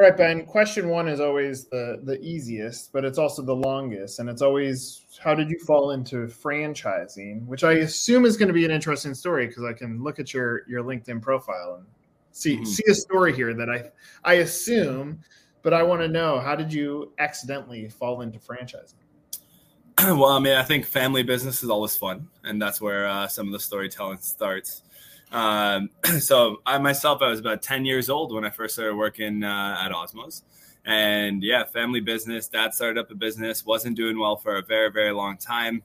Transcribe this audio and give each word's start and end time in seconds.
All 0.00 0.06
right, 0.06 0.16
Ben. 0.16 0.46
Question 0.46 0.88
one 0.88 1.08
is 1.08 1.20
always 1.20 1.66
the 1.66 2.00
the 2.04 2.18
easiest, 2.22 2.90
but 2.90 3.04
it's 3.04 3.18
also 3.18 3.42
the 3.42 3.54
longest, 3.54 4.18
and 4.18 4.30
it's 4.30 4.40
always 4.40 5.02
how 5.22 5.34
did 5.34 5.50
you 5.50 5.58
fall 5.58 5.90
into 5.90 6.26
franchising, 6.26 7.44
which 7.44 7.64
I 7.64 7.72
assume 7.72 8.24
is 8.24 8.38
going 8.38 8.46
to 8.46 8.54
be 8.54 8.64
an 8.64 8.70
interesting 8.70 9.12
story 9.12 9.46
because 9.46 9.62
I 9.62 9.74
can 9.74 10.02
look 10.02 10.18
at 10.18 10.32
your 10.32 10.66
your 10.66 10.82
LinkedIn 10.82 11.20
profile 11.20 11.74
and 11.80 11.86
see 12.32 12.54
mm-hmm. 12.54 12.64
see 12.64 12.82
a 12.88 12.94
story 12.94 13.34
here 13.36 13.52
that 13.52 13.68
I 13.68 13.90
I 14.24 14.36
assume, 14.36 15.20
but 15.60 15.74
I 15.74 15.82
want 15.82 16.00
to 16.00 16.08
know 16.08 16.40
how 16.40 16.56
did 16.56 16.72
you 16.72 17.12
accidentally 17.18 17.90
fall 17.90 18.22
into 18.22 18.38
franchising? 18.38 18.94
well, 20.02 20.30
I 20.30 20.38
mean, 20.38 20.56
I 20.56 20.62
think 20.62 20.86
family 20.86 21.24
business 21.24 21.62
is 21.62 21.68
always 21.68 21.94
fun, 21.94 22.26
and 22.42 22.62
that's 22.62 22.80
where 22.80 23.06
uh, 23.06 23.28
some 23.28 23.48
of 23.48 23.52
the 23.52 23.60
storytelling 23.60 24.16
starts. 24.22 24.80
Um, 25.32 25.90
so 26.20 26.60
I 26.66 26.78
myself, 26.78 27.22
I 27.22 27.28
was 27.28 27.40
about 27.40 27.62
10 27.62 27.84
years 27.84 28.10
old 28.10 28.32
when 28.34 28.44
I 28.44 28.50
first 28.50 28.74
started 28.74 28.96
working 28.96 29.44
uh, 29.44 29.76
at 29.80 29.92
Osmow's. 29.92 30.42
And 30.84 31.42
yeah, 31.42 31.64
family 31.64 32.00
business. 32.00 32.48
Dad 32.48 32.74
started 32.74 32.98
up 32.98 33.10
a 33.10 33.14
business, 33.14 33.66
wasn't 33.66 33.96
doing 33.96 34.18
well 34.18 34.36
for 34.36 34.56
a 34.56 34.62
very, 34.62 34.90
very 34.90 35.12
long 35.12 35.36
time. 35.36 35.82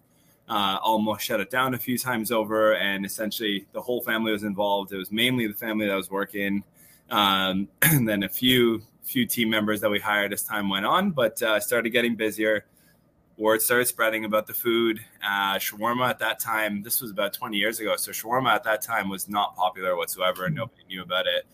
Uh, 0.48 0.78
almost 0.82 1.26
shut 1.26 1.40
it 1.40 1.50
down 1.50 1.74
a 1.74 1.78
few 1.78 1.98
times 1.98 2.32
over, 2.32 2.76
and 2.76 3.04
essentially 3.04 3.66
the 3.74 3.82
whole 3.82 4.02
family 4.02 4.32
was 4.32 4.44
involved. 4.44 4.92
It 4.94 4.98
was 4.98 5.12
mainly 5.12 5.48
the 5.48 5.56
family 5.56 5.88
that 5.88 5.96
was 5.96 6.12
working, 6.12 6.64
um, 7.10 7.68
and 7.82 8.08
then 8.08 8.24
a 8.24 8.30
few 8.30 8.82
few 9.02 9.26
team 9.26 9.50
members 9.50 9.82
that 9.82 9.90
we 9.90 10.00
hired 10.00 10.34
as 10.34 10.44
time 10.44 10.70
went 10.70 10.86
on. 10.86 11.12
But 11.12 11.42
uh, 11.42 11.60
started 11.60 11.90
getting 11.90 12.16
busier 12.16 12.66
word 13.38 13.62
started 13.62 13.86
spreading 13.86 14.26
about 14.26 14.48
the 14.48 14.54
food. 14.54 15.00
Uh, 15.24 15.56
shawarma 15.56 16.10
at 16.10 16.20
that 16.20 16.40
time, 16.40 16.82
this 16.84 17.02
was 17.02 17.12
about 17.12 17.34
20 17.34 17.58
years 17.58 17.80
ago. 17.80 17.96
So 17.96 18.12
shawarma 18.12 18.54
at 18.54 18.64
that 18.64 18.82
time 18.82 19.10
was 19.10 19.28
not 19.28 19.56
popular 19.56 19.96
whatsoever, 19.96 20.46
and 20.46 20.56
nobody 20.56 20.84
knew 20.88 21.02
about 21.02 21.28
it. 21.28 21.46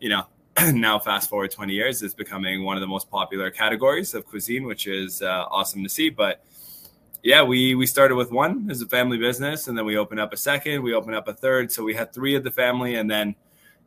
You 0.00 0.08
know, 0.10 0.26
now 0.72 0.98
fast 0.98 1.28
forward 1.28 1.50
20 1.50 1.72
years, 1.72 2.02
it's 2.02 2.14
becoming 2.14 2.64
one 2.64 2.76
of 2.76 2.80
the 2.80 2.86
most 2.86 3.10
popular 3.10 3.50
categories 3.50 4.14
of 4.14 4.24
cuisine, 4.24 4.64
which 4.64 4.86
is 4.86 5.22
uh, 5.22 5.44
awesome 5.50 5.82
to 5.82 5.88
see. 5.88 6.08
But 6.08 6.42
yeah, 7.22 7.42
we 7.42 7.74
we 7.74 7.86
started 7.86 8.14
with 8.14 8.30
one 8.30 8.68
as 8.70 8.80
a 8.80 8.86
family 8.86 9.18
business, 9.18 9.68
and 9.68 9.76
then 9.76 9.84
we 9.84 9.96
opened 9.96 10.20
up 10.20 10.32
a 10.32 10.36
second, 10.36 10.82
we 10.82 10.94
opened 10.94 11.16
up 11.16 11.28
a 11.28 11.34
third. 11.34 11.72
So 11.72 11.82
we 11.82 11.94
had 11.94 12.12
three 12.12 12.34
of 12.34 12.44
the 12.44 12.50
family, 12.50 12.94
and 12.94 13.10
then 13.10 13.34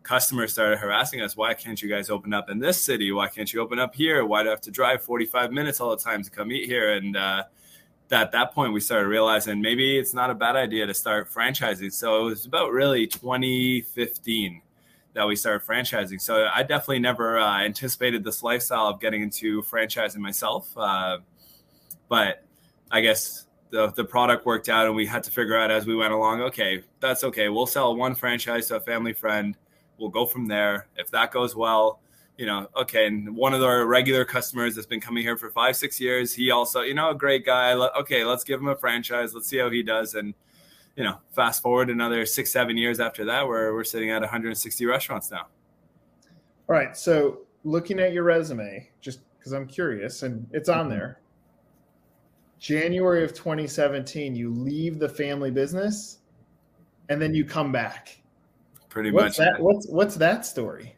customers 0.04 0.54
started 0.54 0.80
harassing 0.80 1.22
us. 1.22 1.36
Why 1.36 1.54
can't 1.54 1.82
you 1.82 1.90
guys 1.90 2.10
open 2.10 2.34
up 2.34 2.50
in 2.50 2.60
this 2.60 2.82
city? 2.82 3.12
Why 3.12 3.28
can't 3.28 3.52
you 3.52 3.62
open 3.62 3.80
up 3.80 3.96
here? 3.96 4.26
Why 4.26 4.44
do 4.44 4.50
I 4.50 4.52
have 4.52 4.62
to 4.62 4.72
drive 4.72 5.04
45 5.04 5.52
minutes 5.52 5.80
all 5.80 5.92
the 5.92 6.02
time 6.02 6.24
to 6.24 6.30
come 6.30 6.52
eat 6.52 6.66
here? 6.66 6.94
And 6.94 7.16
uh, 7.16 7.44
at 8.12 8.32
that 8.32 8.54
point, 8.54 8.74
we 8.74 8.80
started 8.80 9.08
realizing 9.08 9.62
maybe 9.62 9.98
it's 9.98 10.14
not 10.14 10.30
a 10.30 10.36
bad 10.36 10.56
idea 10.56 10.88
to 10.88 10.94
start 10.94 11.30
franchising. 11.30 11.92
So 11.92 12.22
it 12.22 12.24
was 12.30 12.46
about 12.46 12.72
really 12.72 13.08
2015 13.08 14.62
that 15.14 15.28
we 15.28 15.36
started 15.36 15.66
franchising. 15.66 16.22
So 16.22 16.48
I 16.54 16.64
definitely 16.64 17.00
never 17.00 17.40
uh, 17.40 17.64
anticipated 17.64 18.24
this 18.24 18.44
lifestyle 18.44 18.88
of 18.88 19.00
getting 19.00 19.22
into 19.22 19.62
franchising 19.64 20.18
myself. 20.18 20.70
Uh, 20.78 21.20
but 22.08 22.44
I 22.92 23.02
guess 23.02 23.46
the, 23.70 23.92
the 23.92 24.04
product 24.04 24.46
worked 24.46 24.70
out 24.70 24.86
and 24.88 24.96
we 24.96 25.06
had 25.06 25.24
to 25.24 25.32
figure 25.32 25.58
out 25.58 25.72
as 25.72 25.86
we 25.86 25.96
went 25.96 26.14
along, 26.14 26.42
okay, 26.42 26.84
that's 27.00 27.24
okay. 27.24 27.50
We'll 27.50 27.68
sell 27.68 27.96
one 27.96 28.16
franchise 28.16 28.68
to 28.68 28.78
a 28.78 28.80
family 28.80 29.14
friend 29.14 29.56
We'll 30.00 30.10
go 30.10 30.26
from 30.26 30.48
there. 30.48 30.88
If 30.98 31.12
that 31.12 31.32
goes 31.32 31.56
well, 31.56 32.00
you 32.38 32.46
know, 32.46 32.68
okay. 32.76 33.08
And 33.08 33.36
one 33.36 33.54
of 33.54 33.62
our 33.62 33.86
regular 33.86 34.24
customers 34.24 34.76
that's 34.76 34.88
been 34.88 35.02
coming 35.02 35.24
here 35.24 35.36
for 35.36 35.50
five, 35.50 35.76
six 35.76 36.00
years, 36.00 36.34
he 36.34 36.52
also, 36.52 36.82
you 36.82 36.94
know, 36.94 37.10
a 37.10 37.16
great 37.16 37.46
guy. 37.46 37.74
Okay, 37.74 38.24
let's 38.24 38.44
give 38.44 38.62
him 38.62 38.70
a 38.70 38.76
franchise. 38.76 39.34
Let's 39.34 39.48
see 39.48 39.58
how 39.58 39.70
he 39.70 39.84
does. 39.84 40.16
And, 40.16 40.34
you 40.96 41.04
know, 41.04 41.18
fast 41.34 41.62
forward 41.62 41.90
another 41.90 42.26
six, 42.26 42.50
seven 42.50 42.78
years 42.78 43.00
after 43.00 43.26
that, 43.26 43.46
where 43.46 43.74
we're 43.74 43.84
sitting 43.84 44.10
at 44.12 44.22
160 44.22 44.86
restaurants 44.86 45.30
now. 45.32 45.48
All 46.70 46.76
right. 46.76 46.96
So 46.96 47.42
looking 47.66 48.00
at 48.00 48.14
your 48.14 48.24
resume, 48.24 48.90
just 49.02 49.20
because 49.38 49.52
I'm 49.52 49.68
curious, 49.68 50.24
and 50.24 50.48
it's 50.54 50.70
on 50.70 50.88
mm-hmm. 50.88 50.92
there. 50.92 51.20
January 52.60 53.24
of 53.24 53.34
2017, 53.34 54.36
you 54.36 54.54
leave 54.54 55.00
the 55.00 55.10
family 55.10 55.52
business 55.52 56.20
and 57.10 57.22
then 57.22 57.34
you 57.34 57.44
come 57.44 57.72
back 57.72 58.22
pretty 58.90 59.12
what's 59.12 59.38
much. 59.40 59.48
That, 59.48 59.62
what's 59.62 59.88
what's 59.88 60.16
that 60.16 60.46
story? 60.46 60.96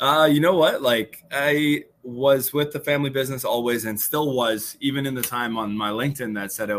Uh, 0.00 0.28
you 0.30 0.40
know 0.40 0.56
what? 0.56 0.82
Like 0.82 1.24
I 1.30 1.84
was 2.02 2.52
with 2.52 2.72
the 2.72 2.80
family 2.80 3.10
business 3.10 3.44
always, 3.44 3.84
and 3.84 4.00
still 4.00 4.34
was, 4.34 4.76
even 4.80 5.06
in 5.06 5.14
the 5.14 5.22
time 5.22 5.56
on 5.56 5.76
my 5.76 5.90
LinkedIn 5.90 6.34
that 6.34 6.52
said 6.52 6.70
it, 6.70 6.78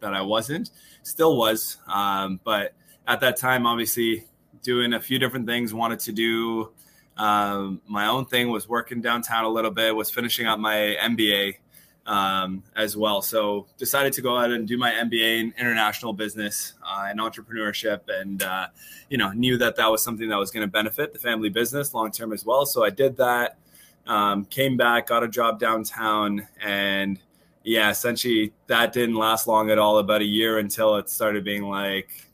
that 0.00 0.14
I 0.14 0.22
wasn't, 0.22 0.70
still 1.02 1.36
was. 1.36 1.78
Um, 1.86 2.40
but 2.44 2.74
at 3.06 3.20
that 3.20 3.36
time, 3.36 3.66
obviously, 3.66 4.26
doing 4.62 4.92
a 4.92 5.00
few 5.00 5.18
different 5.18 5.46
things, 5.46 5.72
wanted 5.72 6.00
to 6.00 6.12
do 6.12 6.72
um, 7.16 7.80
my 7.86 8.06
own 8.06 8.26
thing, 8.26 8.50
was 8.50 8.68
working 8.68 9.00
downtown 9.00 9.44
a 9.44 9.48
little 9.48 9.70
bit, 9.70 9.94
was 9.94 10.10
finishing 10.10 10.46
up 10.46 10.58
my 10.58 10.96
MBA 11.00 11.56
um, 12.08 12.62
as 12.74 12.96
well. 12.96 13.20
So 13.20 13.66
decided 13.76 14.14
to 14.14 14.22
go 14.22 14.36
out 14.36 14.50
and 14.50 14.66
do 14.66 14.78
my 14.78 14.90
MBA 14.90 15.40
in 15.40 15.54
international 15.58 16.14
business 16.14 16.72
uh, 16.84 17.06
and 17.08 17.20
entrepreneurship, 17.20 18.00
and 18.08 18.42
uh, 18.42 18.68
you 19.10 19.18
know 19.18 19.30
knew 19.30 19.58
that 19.58 19.76
that 19.76 19.88
was 19.90 20.02
something 20.02 20.28
that 20.30 20.38
was 20.38 20.50
going 20.50 20.66
to 20.66 20.70
benefit 20.72 21.12
the 21.12 21.18
family 21.18 21.50
business 21.50 21.94
long 21.94 22.10
term 22.10 22.32
as 22.32 22.44
well. 22.44 22.66
So 22.66 22.82
I 22.82 22.90
did 22.90 23.16
that. 23.18 23.58
Um, 24.06 24.46
came 24.46 24.78
back, 24.78 25.08
got 25.08 25.22
a 25.22 25.28
job 25.28 25.60
downtown, 25.60 26.48
and 26.62 27.20
yeah, 27.62 27.90
essentially 27.90 28.54
that 28.66 28.94
didn't 28.94 29.16
last 29.16 29.46
long 29.46 29.70
at 29.70 29.78
all. 29.78 29.98
About 29.98 30.22
a 30.22 30.26
year 30.26 30.58
until 30.58 30.96
it 30.96 31.10
started 31.10 31.44
being 31.44 31.62
like 31.62 32.24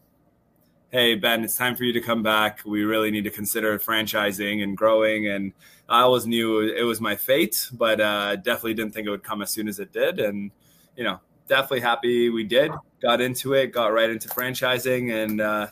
hey 0.90 1.16
ben 1.16 1.42
it's 1.42 1.56
time 1.56 1.74
for 1.74 1.82
you 1.82 1.92
to 1.92 2.00
come 2.00 2.22
back 2.22 2.60
we 2.64 2.84
really 2.84 3.10
need 3.10 3.24
to 3.24 3.30
consider 3.30 3.76
franchising 3.80 4.62
and 4.62 4.76
growing 4.76 5.26
and 5.26 5.52
i 5.88 6.00
always 6.00 6.26
knew 6.26 6.60
it 6.60 6.82
was 6.82 7.00
my 7.00 7.14
fate 7.14 7.68
but 7.72 8.00
uh, 8.00 8.36
definitely 8.36 8.74
didn't 8.74 8.94
think 8.94 9.06
it 9.06 9.10
would 9.10 9.22
come 9.22 9.42
as 9.42 9.50
soon 9.50 9.68
as 9.68 9.78
it 9.78 9.92
did. 9.92 10.20
And 10.20 10.50
you 10.96 11.04
know 11.04 11.20
definitely 11.46 11.80
happy 11.80 12.30
we 12.30 12.44
did 12.44 12.70
got 13.02 13.20
into 13.20 13.52
it 13.52 13.68
got 13.68 13.88
right 13.88 14.08
into 14.08 14.28
franchising 14.28 15.12
and 15.12 15.40
uh, 15.40 15.66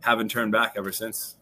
haven't 0.00 0.30
turned 0.30 0.52
back 0.52 0.74
ever 0.76 0.92
since. 0.92 1.36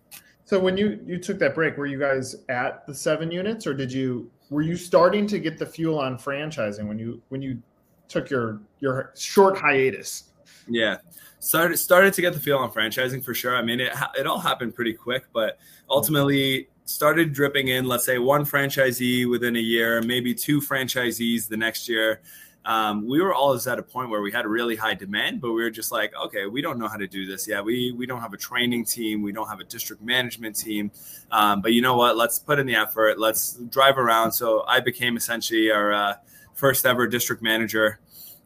So 0.44 0.58
when 0.58 0.76
you 0.76 1.00
you 1.06 1.18
took 1.18 1.38
that 1.40 1.54
break 1.54 1.76
were 1.76 1.86
you 1.86 1.98
guys 1.98 2.36
at 2.48 2.86
the 2.86 2.94
seven 2.94 3.30
units 3.30 3.66
or 3.66 3.74
did 3.74 3.92
you 3.92 4.30
were 4.50 4.62
you 4.62 4.76
starting 4.76 5.26
to 5.26 5.38
get 5.38 5.58
the 5.58 5.66
fuel 5.66 5.98
on 5.98 6.18
franchising 6.18 6.88
when 6.88 6.98
you 6.98 7.20
when 7.28 7.42
you 7.42 7.62
took 8.08 8.30
your 8.30 8.60
your 8.80 9.12
short 9.16 9.58
hiatus? 9.58 10.24
Yeah. 10.68 10.96
Started 11.40 11.76
started 11.76 12.14
to 12.14 12.22
get 12.22 12.32
the 12.32 12.40
feel 12.40 12.58
on 12.58 12.70
franchising 12.70 13.24
for 13.24 13.34
sure. 13.34 13.54
I 13.54 13.62
mean, 13.62 13.80
it 13.80 13.92
it 14.18 14.26
all 14.26 14.40
happened 14.40 14.74
pretty 14.74 14.92
quick, 14.92 15.24
but 15.32 15.58
ultimately 15.88 16.68
started 16.88 17.34
dripping 17.34 17.69
in. 17.69 17.87
Let's 17.87 18.06
say 18.06 18.19
one 18.19 18.44
franchisee 18.44 19.28
within 19.28 19.56
a 19.56 19.60
year, 19.60 20.00
maybe 20.03 20.34
two 20.34 20.60
franchisees 20.60 21.47
the 21.47 21.56
next 21.56 21.88
year. 21.88 22.22
Um, 22.65 23.06
we 23.06 23.21
were 23.21 23.32
always 23.32 23.66
at 23.66 23.78
a 23.78 23.82
point 23.82 24.10
where 24.10 24.21
we 24.21 24.32
had 24.32 24.44
a 24.44 24.49
really 24.49 24.76
high 24.76 24.94
demand, 24.94 25.41
but 25.41 25.53
we 25.53 25.62
were 25.62 25.71
just 25.71 25.93
like, 25.93 26.12
okay, 26.25 26.47
we 26.47 26.60
don't 26.60 26.78
know 26.78 26.88
how 26.88 26.97
to 26.97 27.06
do 27.06 27.26
this. 27.26 27.47
Yeah, 27.47 27.60
we 27.60 27.93
we 27.93 28.04
don't 28.04 28.21
have 28.21 28.32
a 28.32 28.37
training 28.37 28.84
team, 28.84 29.22
we 29.22 29.32
don't 29.32 29.49
have 29.49 29.60
a 29.60 29.65
district 29.65 30.03
management 30.03 30.56
team, 30.56 30.91
um, 31.31 31.62
but 31.62 31.72
you 31.72 31.81
know 31.82 31.97
what? 31.97 32.16
Let's 32.16 32.38
put 32.38 32.59
in 32.59 32.66
the 32.66 32.75
effort. 32.75 33.19
Let's 33.19 33.55
drive 33.55 33.97
around. 33.97 34.32
So 34.32 34.65
I 34.66 34.81
became 34.81 35.16
essentially 35.16 35.70
our 35.70 35.93
uh, 35.93 36.15
first 36.55 36.84
ever 36.84 37.06
district 37.06 37.43
manager. 37.43 38.00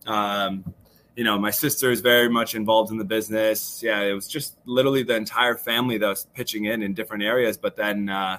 Um, 0.06 0.72
you 1.16 1.24
know, 1.24 1.38
my 1.38 1.50
sister 1.50 1.90
is 1.90 2.00
very 2.00 2.28
much 2.28 2.54
involved 2.54 2.90
in 2.90 2.98
the 2.98 3.04
business. 3.04 3.82
Yeah, 3.82 4.00
it 4.00 4.12
was 4.12 4.26
just 4.26 4.56
literally 4.64 5.02
the 5.02 5.14
entire 5.14 5.56
family 5.56 5.98
that 5.98 6.08
was 6.08 6.26
pitching 6.34 6.64
in 6.66 6.82
in 6.82 6.94
different 6.94 7.22
areas. 7.22 7.58
But 7.58 7.76
then 7.76 8.08
uh, 8.08 8.38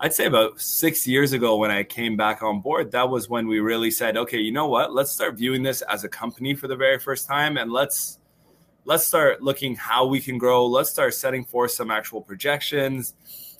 I'd 0.00 0.14
say 0.14 0.26
about 0.26 0.60
six 0.60 1.06
years 1.06 1.32
ago 1.32 1.56
when 1.56 1.70
I 1.70 1.82
came 1.82 2.16
back 2.16 2.42
on 2.42 2.60
board, 2.60 2.92
that 2.92 3.08
was 3.08 3.28
when 3.28 3.46
we 3.46 3.60
really 3.60 3.90
said, 3.90 4.16
okay, 4.16 4.38
you 4.38 4.52
know 4.52 4.68
what? 4.68 4.94
Let's 4.94 5.12
start 5.12 5.36
viewing 5.36 5.62
this 5.62 5.82
as 5.82 6.04
a 6.04 6.08
company 6.08 6.54
for 6.54 6.66
the 6.68 6.76
very 6.76 6.98
first 6.98 7.26
time, 7.26 7.58
and 7.58 7.70
let's 7.70 8.18
let's 8.84 9.04
start 9.04 9.42
looking 9.42 9.76
how 9.76 10.06
we 10.06 10.20
can 10.20 10.38
grow. 10.38 10.66
Let's 10.66 10.90
start 10.90 11.12
setting 11.12 11.44
forth 11.44 11.72
some 11.72 11.90
actual 11.90 12.22
projections. 12.22 13.14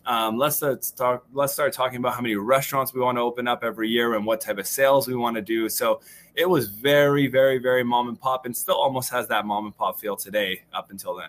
Um, 0.08 0.38
let's 0.38 0.58
talk. 0.92 1.26
Let's 1.34 1.52
start 1.52 1.74
talking 1.74 1.98
about 1.98 2.14
how 2.14 2.22
many 2.22 2.34
restaurants 2.34 2.94
we 2.94 3.00
want 3.02 3.18
to 3.18 3.20
open 3.20 3.46
up 3.46 3.62
every 3.62 3.90
year 3.90 4.14
and 4.14 4.24
what 4.24 4.40
type 4.40 4.56
of 4.56 4.66
sales 4.66 5.06
we 5.06 5.14
want 5.14 5.36
to 5.36 5.42
do. 5.42 5.68
So 5.68 6.00
it 6.34 6.48
was 6.48 6.70
very, 6.70 7.26
very, 7.26 7.58
very 7.58 7.84
mom 7.84 8.08
and 8.08 8.18
pop, 8.18 8.46
and 8.46 8.56
still 8.56 8.76
almost 8.76 9.10
has 9.10 9.28
that 9.28 9.44
mom 9.44 9.66
and 9.66 9.76
pop 9.76 10.00
feel 10.00 10.16
today. 10.16 10.62
Up 10.72 10.90
until 10.90 11.14
then. 11.14 11.28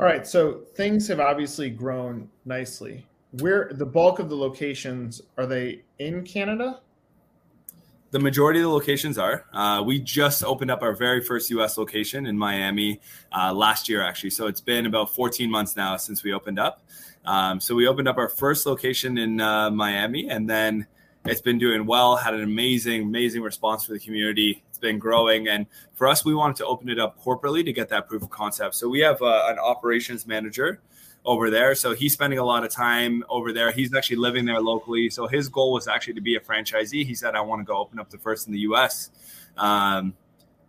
All 0.00 0.06
right, 0.06 0.26
so 0.26 0.62
things 0.74 1.06
have 1.06 1.20
obviously 1.20 1.70
grown 1.70 2.28
nicely. 2.44 3.06
Where 3.38 3.70
the 3.72 3.86
bulk 3.86 4.18
of 4.18 4.28
the 4.28 4.36
locations 4.36 5.22
are 5.38 5.46
they 5.46 5.82
in 6.00 6.24
Canada? 6.24 6.80
The 8.10 8.18
majority 8.18 8.58
of 8.58 8.64
the 8.64 8.70
locations 8.70 9.18
are. 9.18 9.44
Uh, 9.52 9.82
we 9.84 10.00
just 10.00 10.42
opened 10.42 10.70
up 10.70 10.82
our 10.82 10.92
very 10.94 11.22
first 11.22 11.48
U.S. 11.50 11.78
location 11.78 12.26
in 12.26 12.36
Miami 12.36 13.00
uh, 13.32 13.52
last 13.52 13.88
year, 13.88 14.02
actually. 14.02 14.30
So 14.30 14.46
it's 14.46 14.60
been 14.60 14.86
about 14.86 15.14
14 15.14 15.50
months 15.50 15.76
now 15.76 15.96
since 15.96 16.24
we 16.24 16.32
opened 16.32 16.58
up. 16.58 16.82
Um, 17.24 17.60
so 17.60 17.74
we 17.74 17.86
opened 17.86 18.08
up 18.08 18.16
our 18.16 18.28
first 18.28 18.66
location 18.66 19.18
in 19.18 19.40
uh, 19.40 19.70
Miami, 19.70 20.28
and 20.28 20.48
then 20.50 20.86
it's 21.24 21.40
been 21.40 21.58
doing 21.58 21.86
well. 21.86 22.16
Had 22.16 22.34
an 22.34 22.42
amazing, 22.42 23.02
amazing 23.02 23.42
response 23.42 23.84
for 23.84 23.92
the 23.92 24.00
community. 24.00 24.64
It's 24.70 24.78
been 24.78 24.98
growing, 24.98 25.46
and 25.46 25.66
for 25.94 26.08
us, 26.08 26.24
we 26.24 26.34
wanted 26.34 26.56
to 26.56 26.66
open 26.66 26.88
it 26.88 26.98
up 26.98 27.22
corporately 27.22 27.64
to 27.64 27.72
get 27.72 27.88
that 27.90 28.08
proof 28.08 28.22
of 28.22 28.30
concept. 28.30 28.74
So 28.74 28.88
we 28.88 29.00
have 29.00 29.22
uh, 29.22 29.46
an 29.48 29.58
operations 29.58 30.26
manager 30.26 30.80
over 31.24 31.50
there. 31.50 31.74
So 31.74 31.94
he's 31.94 32.12
spending 32.12 32.38
a 32.38 32.44
lot 32.44 32.64
of 32.64 32.70
time 32.70 33.24
over 33.28 33.52
there. 33.52 33.70
He's 33.70 33.94
actually 33.94 34.16
living 34.16 34.44
there 34.44 34.60
locally. 34.60 35.10
So 35.10 35.26
his 35.26 35.48
goal 35.48 35.72
was 35.72 35.86
actually 35.86 36.14
to 36.14 36.20
be 36.20 36.36
a 36.36 36.40
franchisee. 36.40 37.04
He 37.04 37.14
said, 37.14 37.34
I 37.34 37.40
want 37.40 37.60
to 37.60 37.64
go 37.64 37.76
open 37.76 37.98
up 37.98 38.10
the 38.10 38.18
first 38.18 38.46
in 38.46 38.52
the 38.52 38.60
US. 38.60 39.10
Um, 39.56 40.14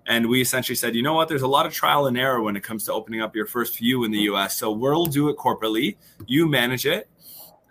and 0.07 0.27
we 0.27 0.41
essentially 0.41 0.75
said, 0.75 0.95
you 0.95 1.03
know 1.03 1.13
what, 1.13 1.29
there's 1.29 1.43
a 1.43 1.47
lot 1.47 1.65
of 1.65 1.73
trial 1.73 2.07
and 2.07 2.17
error 2.17 2.41
when 2.41 2.55
it 2.55 2.63
comes 2.63 2.85
to 2.85 2.93
opening 2.93 3.21
up 3.21 3.35
your 3.35 3.45
first 3.45 3.77
few 3.77 4.03
in 4.03 4.11
the 4.11 4.21
US. 4.21 4.57
So 4.57 4.71
we'll 4.71 5.05
do 5.05 5.29
it 5.29 5.37
corporately, 5.37 5.95
you 6.25 6.47
manage 6.47 6.85
it. 6.85 7.07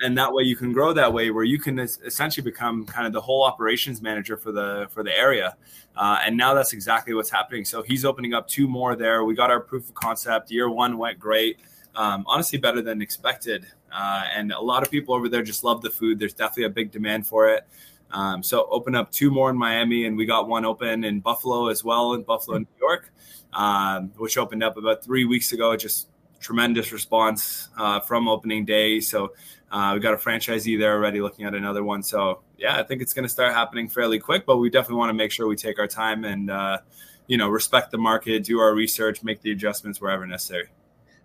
And 0.02 0.16
that 0.16 0.32
way 0.32 0.44
you 0.44 0.56
can 0.56 0.72
grow 0.72 0.94
that 0.94 1.12
way 1.12 1.30
where 1.30 1.44
you 1.44 1.58
can 1.58 1.78
essentially 1.78 2.42
become 2.42 2.86
kind 2.86 3.06
of 3.06 3.12
the 3.12 3.20
whole 3.20 3.44
operations 3.44 4.00
manager 4.00 4.38
for 4.38 4.50
the 4.50 4.86
for 4.90 5.02
the 5.02 5.14
area. 5.14 5.54
Uh, 5.94 6.18
and 6.24 6.38
now 6.38 6.54
that's 6.54 6.72
exactly 6.72 7.12
what's 7.12 7.28
happening. 7.28 7.66
So 7.66 7.82
he's 7.82 8.06
opening 8.06 8.32
up 8.32 8.48
two 8.48 8.66
more 8.66 8.96
there. 8.96 9.24
We 9.24 9.34
got 9.34 9.50
our 9.50 9.60
proof 9.60 9.90
of 9.90 9.94
concept. 9.94 10.50
Year 10.50 10.70
one 10.70 10.96
went 10.96 11.18
great 11.18 11.60
um, 11.94 12.24
honestly 12.26 12.58
better 12.58 12.82
than 12.82 13.02
expected. 13.02 13.66
Uh, 13.92 14.24
and 14.34 14.52
a 14.52 14.60
lot 14.60 14.82
of 14.82 14.90
people 14.90 15.14
over 15.14 15.28
there 15.28 15.42
just 15.42 15.64
love 15.64 15.82
the 15.82 15.90
food. 15.90 16.18
There's 16.18 16.34
definitely 16.34 16.64
a 16.64 16.70
big 16.70 16.90
demand 16.90 17.26
for 17.26 17.48
it. 17.48 17.66
Um, 18.12 18.42
so 18.42 18.68
open 18.70 18.94
up 18.94 19.10
two 19.10 19.30
more 19.30 19.50
in 19.50 19.56
Miami, 19.56 20.06
and 20.06 20.16
we 20.16 20.26
got 20.26 20.48
one 20.48 20.64
open 20.64 21.04
in 21.04 21.20
Buffalo 21.20 21.68
as 21.68 21.84
well, 21.84 22.14
in 22.14 22.22
Buffalo, 22.22 22.58
New 22.58 22.66
York, 22.80 23.12
um, 23.52 24.12
which 24.16 24.36
opened 24.36 24.62
up 24.62 24.76
about 24.76 25.04
three 25.04 25.24
weeks 25.24 25.52
ago. 25.52 25.76
Just 25.76 26.08
tremendous 26.40 26.90
response 26.90 27.68
uh, 27.76 28.00
from 28.00 28.28
opening 28.28 28.64
day. 28.64 29.00
So 29.00 29.32
uh, 29.70 29.92
we 29.94 30.00
got 30.00 30.14
a 30.14 30.16
franchisee 30.16 30.78
there 30.78 30.94
already 30.94 31.20
looking 31.20 31.44
at 31.44 31.54
another 31.54 31.84
one. 31.84 32.02
So 32.02 32.40
yeah, 32.58 32.78
I 32.78 32.82
think 32.82 33.02
it's 33.02 33.14
going 33.14 33.24
to 33.24 33.28
start 33.28 33.52
happening 33.54 33.88
fairly 33.88 34.18
quick, 34.18 34.46
but 34.46 34.56
we 34.56 34.70
definitely 34.70 34.96
want 34.96 35.10
to 35.10 35.14
make 35.14 35.30
sure 35.30 35.46
we 35.46 35.56
take 35.56 35.78
our 35.78 35.86
time 35.86 36.24
and 36.24 36.50
uh, 36.50 36.78
you 37.26 37.36
know 37.36 37.48
respect 37.48 37.90
the 37.90 37.98
market, 37.98 38.42
do 38.44 38.58
our 38.58 38.74
research, 38.74 39.22
make 39.22 39.40
the 39.42 39.52
adjustments 39.52 40.00
wherever 40.00 40.26
necessary. 40.26 40.68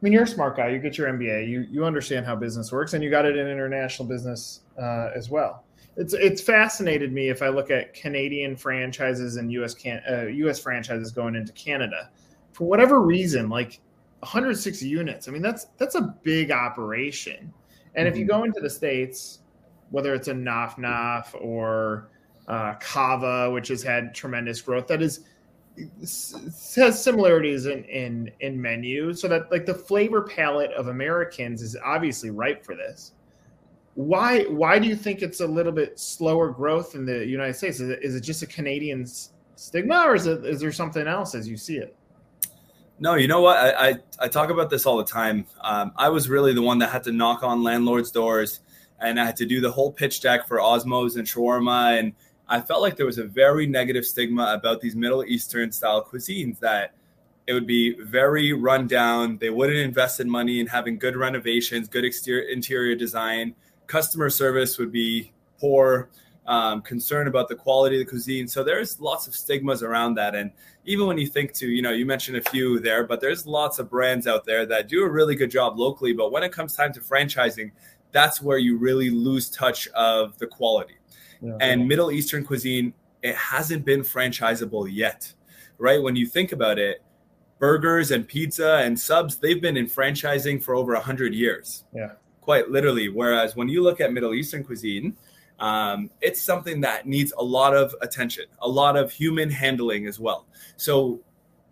I 0.05 0.07
mean, 0.07 0.13
you're 0.13 0.23
a 0.23 0.27
smart 0.27 0.55
guy. 0.55 0.69
You 0.69 0.77
get 0.77 0.99
your 0.99 1.11
MBA. 1.11 1.49
You 1.49 1.65
you 1.71 1.83
understand 1.83 2.27
how 2.27 2.35
business 2.35 2.71
works, 2.71 2.93
and 2.93 3.03
you 3.03 3.09
got 3.09 3.25
it 3.25 3.37
in 3.37 3.47
international 3.47 4.07
business 4.07 4.59
uh, 4.79 5.09
as 5.15 5.31
well. 5.31 5.63
It's 5.97 6.13
it's 6.13 6.43
fascinated 6.43 7.11
me 7.11 7.29
if 7.29 7.41
I 7.41 7.47
look 7.47 7.71
at 7.71 7.95
Canadian 7.95 8.55
franchises 8.55 9.37
and 9.37 9.51
U.S. 9.53 9.73
Can 9.73 10.03
uh, 10.07 10.27
U.S. 10.27 10.59
franchises 10.59 11.11
going 11.11 11.33
into 11.33 11.51
Canada, 11.53 12.11
for 12.51 12.67
whatever 12.67 13.01
reason, 13.01 13.49
like 13.49 13.79
160 14.19 14.87
units. 14.87 15.27
I 15.27 15.31
mean, 15.31 15.41
that's 15.41 15.65
that's 15.79 15.95
a 15.95 16.15
big 16.21 16.51
operation. 16.51 17.51
And 17.95 18.05
mm-hmm. 18.05 18.07
if 18.07 18.15
you 18.15 18.25
mm-hmm. 18.25 18.41
go 18.41 18.43
into 18.43 18.59
the 18.59 18.69
states, 18.69 19.39
whether 19.89 20.13
it's 20.13 20.27
a 20.27 20.33
Naf 20.33 20.75
Naf 20.75 21.33
or 21.41 22.09
uh, 22.47 22.75
Cava, 22.75 23.49
which 23.49 23.69
has 23.69 23.81
had 23.81 24.13
tremendous 24.13 24.61
growth, 24.61 24.85
that 24.85 25.01
is 25.01 25.21
has 25.77 27.03
similarities 27.03 27.65
in, 27.65 27.83
in 27.85 28.31
in 28.39 28.61
menu 28.61 29.13
so 29.13 29.27
that 29.27 29.51
like 29.51 29.65
the 29.65 29.73
flavor 29.73 30.21
palette 30.21 30.71
of 30.71 30.87
americans 30.87 31.61
is 31.61 31.75
obviously 31.83 32.29
ripe 32.29 32.63
for 32.63 32.75
this. 32.75 33.11
Why 33.95 34.43
why 34.43 34.79
do 34.79 34.87
you 34.87 34.95
think 34.95 35.21
it's 35.21 35.41
a 35.41 35.47
little 35.47 35.71
bit 35.71 35.99
slower 35.99 36.49
growth 36.49 36.95
in 36.95 37.05
the 37.05 37.25
united 37.25 37.55
states? 37.55 37.79
Is 37.79 37.89
it, 37.89 37.99
is 38.03 38.15
it 38.15 38.21
just 38.21 38.41
a 38.41 38.47
canadian 38.47 39.05
stigma 39.55 40.03
or 40.05 40.15
is 40.15 40.27
it 40.27 40.45
is 40.45 40.59
there 40.59 40.71
something 40.71 41.07
else 41.07 41.35
as 41.35 41.47
you 41.47 41.57
see 41.57 41.77
it? 41.77 41.95
No 42.99 43.15
you 43.15 43.27
know 43.27 43.41
what? 43.41 43.57
I 43.57 43.89
i, 43.89 43.99
I 44.19 44.27
talk 44.29 44.49
about 44.49 44.69
this 44.69 44.85
all 44.85 44.97
the 44.97 45.05
time. 45.05 45.45
Um, 45.61 45.91
i 45.97 46.07
was 46.09 46.29
really 46.29 46.53
the 46.53 46.61
one 46.61 46.79
that 46.79 46.89
had 46.89 47.03
to 47.03 47.11
knock 47.11 47.43
on 47.43 47.63
landlords 47.63 48.11
doors 48.11 48.61
and 49.01 49.19
i 49.19 49.25
had 49.25 49.35
to 49.37 49.45
do 49.45 49.59
the 49.59 49.71
whole 49.71 49.91
pitch 49.91 50.21
deck 50.21 50.47
for 50.47 50.59
Osmow's 50.59 51.17
and 51.17 51.27
shawarma 51.27 51.99
and 51.99 52.13
I 52.47 52.61
felt 52.61 52.81
like 52.81 52.95
there 52.95 53.05
was 53.05 53.17
a 53.17 53.23
very 53.23 53.65
negative 53.65 54.05
stigma 54.05 54.53
about 54.53 54.81
these 54.81 54.95
Middle 54.95 55.23
Eastern 55.23 55.71
style 55.71 56.03
cuisines 56.05 56.59
that 56.59 56.93
it 57.47 57.53
would 57.53 57.67
be 57.67 57.95
very 58.01 58.53
run 58.53 58.87
down. 58.87 59.37
They 59.37 59.49
wouldn't 59.49 59.77
invest 59.77 60.19
in 60.19 60.29
money 60.29 60.59
in 60.59 60.67
having 60.67 60.97
good 60.97 61.15
renovations, 61.15 61.87
good 61.87 62.05
exterior 62.05 62.47
interior 62.49 62.95
design. 62.95 63.55
Customer 63.87 64.29
service 64.29 64.77
would 64.77 64.91
be 64.91 65.31
poor. 65.59 66.09
Um, 66.47 66.83
concern 66.83 67.27
about 67.27 67.49
the 67.49 67.55
quality 67.55 67.95
of 67.95 68.05
the 68.05 68.09
cuisine. 68.11 68.47
So 68.47 68.63
there's 68.63 68.99
lots 68.99 69.25
of 69.25 69.33
stigmas 69.33 69.81
around 69.81 70.13
that. 70.13 70.35
And 70.35 70.51
even 70.85 71.07
when 71.07 71.17
you 71.17 71.25
think 71.25 71.53
to, 71.53 71.67
you 71.67 71.81
know, 71.81 71.89
you 71.89 72.05
mentioned 72.05 72.37
a 72.37 72.47
few 72.51 72.79
there, 72.79 73.03
but 73.03 73.19
there's 73.19 73.47
lots 73.47 73.79
of 73.79 73.89
brands 73.89 74.27
out 74.27 74.45
there 74.45 74.63
that 74.67 74.87
do 74.87 75.03
a 75.03 75.09
really 75.09 75.33
good 75.33 75.49
job 75.49 75.79
locally. 75.79 76.13
But 76.13 76.31
when 76.31 76.43
it 76.43 76.51
comes 76.51 76.75
time 76.75 76.93
to 76.93 76.99
franchising, 76.99 77.71
that's 78.11 78.43
where 78.43 78.59
you 78.59 78.77
really 78.77 79.09
lose 79.09 79.49
touch 79.49 79.87
of 79.95 80.37
the 80.37 80.45
quality. 80.45 80.97
Yeah. 81.41 81.57
And 81.59 81.87
Middle 81.87 82.11
Eastern 82.11 82.45
cuisine, 82.45 82.93
it 83.21 83.35
hasn't 83.35 83.85
been 83.85 84.01
franchisable 84.01 84.87
yet, 84.91 85.31
right? 85.77 86.01
When 86.01 86.15
you 86.15 86.25
think 86.25 86.51
about 86.51 86.79
it, 86.79 87.01
burgers 87.59 88.11
and 88.11 88.27
pizza 88.27 88.77
and 88.77 88.99
subs, 88.99 89.37
they've 89.37 89.61
been 89.61 89.77
in 89.77 89.87
franchising 89.87 90.61
for 90.61 90.75
over 90.75 90.93
100 90.93 91.33
years. 91.33 91.85
Yeah. 91.93 92.11
Quite 92.41 92.69
literally. 92.69 93.09
Whereas 93.09 93.55
when 93.55 93.69
you 93.69 93.81
look 93.81 94.01
at 94.01 94.13
Middle 94.13 94.33
Eastern 94.33 94.63
cuisine, 94.63 95.15
um, 95.59 96.09
it's 96.21 96.41
something 96.41 96.81
that 96.81 97.07
needs 97.07 97.33
a 97.37 97.43
lot 97.43 97.75
of 97.75 97.95
attention, 98.01 98.45
a 98.59 98.67
lot 98.67 98.97
of 98.97 99.11
human 99.11 99.49
handling 99.49 100.05
as 100.05 100.19
well. 100.19 100.45
So 100.77 101.21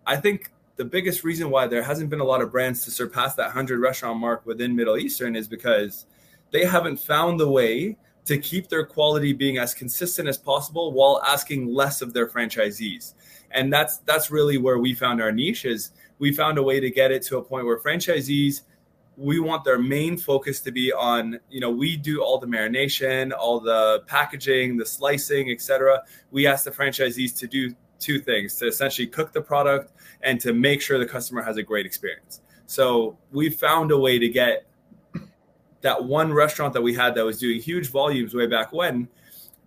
I 0.06 0.16
think 0.16 0.52
the 0.76 0.84
biggest 0.84 1.22
reason 1.22 1.50
why 1.50 1.66
there 1.66 1.82
hasn't 1.82 2.10
been 2.10 2.20
a 2.20 2.24
lot 2.24 2.42
of 2.42 2.50
brands 2.50 2.84
to 2.84 2.90
surpass 2.90 3.34
that 3.36 3.46
100 3.46 3.78
restaurant 3.78 4.18
mark 4.18 4.44
within 4.46 4.74
Middle 4.74 4.96
Eastern 4.96 5.36
is 5.36 5.46
because 5.46 6.06
they 6.50 6.64
haven't 6.64 6.96
found 6.96 7.38
the 7.38 7.48
way 7.48 7.96
to 8.24 8.38
keep 8.38 8.68
their 8.68 8.86
quality 8.86 9.32
being 9.32 9.58
as 9.58 9.74
consistent 9.74 10.28
as 10.28 10.38
possible 10.38 10.92
while 10.92 11.22
asking 11.26 11.72
less 11.72 12.00
of 12.00 12.12
their 12.12 12.26
franchisees. 12.26 13.14
And 13.50 13.72
that's 13.72 13.98
that's 13.98 14.30
really 14.30 14.58
where 14.58 14.78
we 14.78 14.94
found 14.94 15.22
our 15.22 15.32
niche 15.32 15.64
is 15.64 15.92
we 16.18 16.32
found 16.32 16.58
a 16.58 16.62
way 16.62 16.80
to 16.80 16.90
get 16.90 17.10
it 17.12 17.22
to 17.24 17.38
a 17.38 17.42
point 17.42 17.66
where 17.66 17.78
franchisees 17.78 18.62
we 19.16 19.38
want 19.38 19.64
their 19.64 19.78
main 19.78 20.16
focus 20.16 20.60
to 20.60 20.72
be 20.72 20.92
on 20.92 21.38
you 21.48 21.60
know 21.60 21.70
we 21.70 21.96
do 21.96 22.22
all 22.22 22.38
the 22.38 22.46
marination 22.46 23.32
all 23.38 23.60
the 23.60 24.02
packaging 24.06 24.76
the 24.76 24.86
slicing 24.86 25.50
etc 25.50 26.02
we 26.30 26.46
ask 26.46 26.64
the 26.64 26.70
franchisees 26.70 27.36
to 27.36 27.46
do 27.46 27.74
two 28.00 28.18
things 28.18 28.56
to 28.56 28.66
essentially 28.66 29.06
cook 29.06 29.32
the 29.32 29.40
product 29.40 29.92
and 30.22 30.40
to 30.40 30.52
make 30.52 30.80
sure 30.82 30.98
the 30.98 31.06
customer 31.06 31.42
has 31.42 31.56
a 31.56 31.62
great 31.62 31.86
experience 31.86 32.40
so 32.66 33.16
we 33.30 33.48
found 33.48 33.92
a 33.92 33.98
way 33.98 34.18
to 34.18 34.28
get 34.28 34.66
that 35.84 36.02
one 36.02 36.32
restaurant 36.32 36.72
that 36.72 36.80
we 36.80 36.94
had 36.94 37.14
that 37.14 37.24
was 37.24 37.38
doing 37.38 37.60
huge 37.60 37.90
volumes 37.90 38.34
way 38.34 38.46
back 38.46 38.72
when 38.72 39.06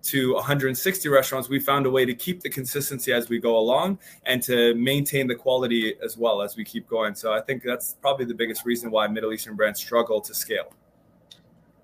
to 0.01 0.33
160 0.33 1.09
restaurants, 1.09 1.47
we 1.47 1.59
found 1.59 1.85
a 1.85 1.91
way 1.91 2.05
to 2.05 2.15
keep 2.15 2.41
the 2.41 2.49
consistency 2.49 3.13
as 3.13 3.29
we 3.29 3.37
go 3.37 3.55
along 3.55 3.99
and 4.23 4.41
to 4.41 4.73
maintain 4.73 5.27
the 5.27 5.35
quality 5.35 5.93
as 6.03 6.17
well 6.17 6.41
as 6.41 6.57
we 6.57 6.63
keep 6.63 6.89
going. 6.89 7.13
So 7.13 7.33
I 7.33 7.41
think 7.41 7.62
that's 7.62 7.97
probably 8.01 8.25
the 8.25 8.33
biggest 8.33 8.65
reason 8.65 8.89
why 8.89 9.07
Middle 9.07 9.31
Eastern 9.31 9.55
brands 9.55 9.79
struggle 9.79 10.19
to 10.21 10.33
scale. 10.33 10.74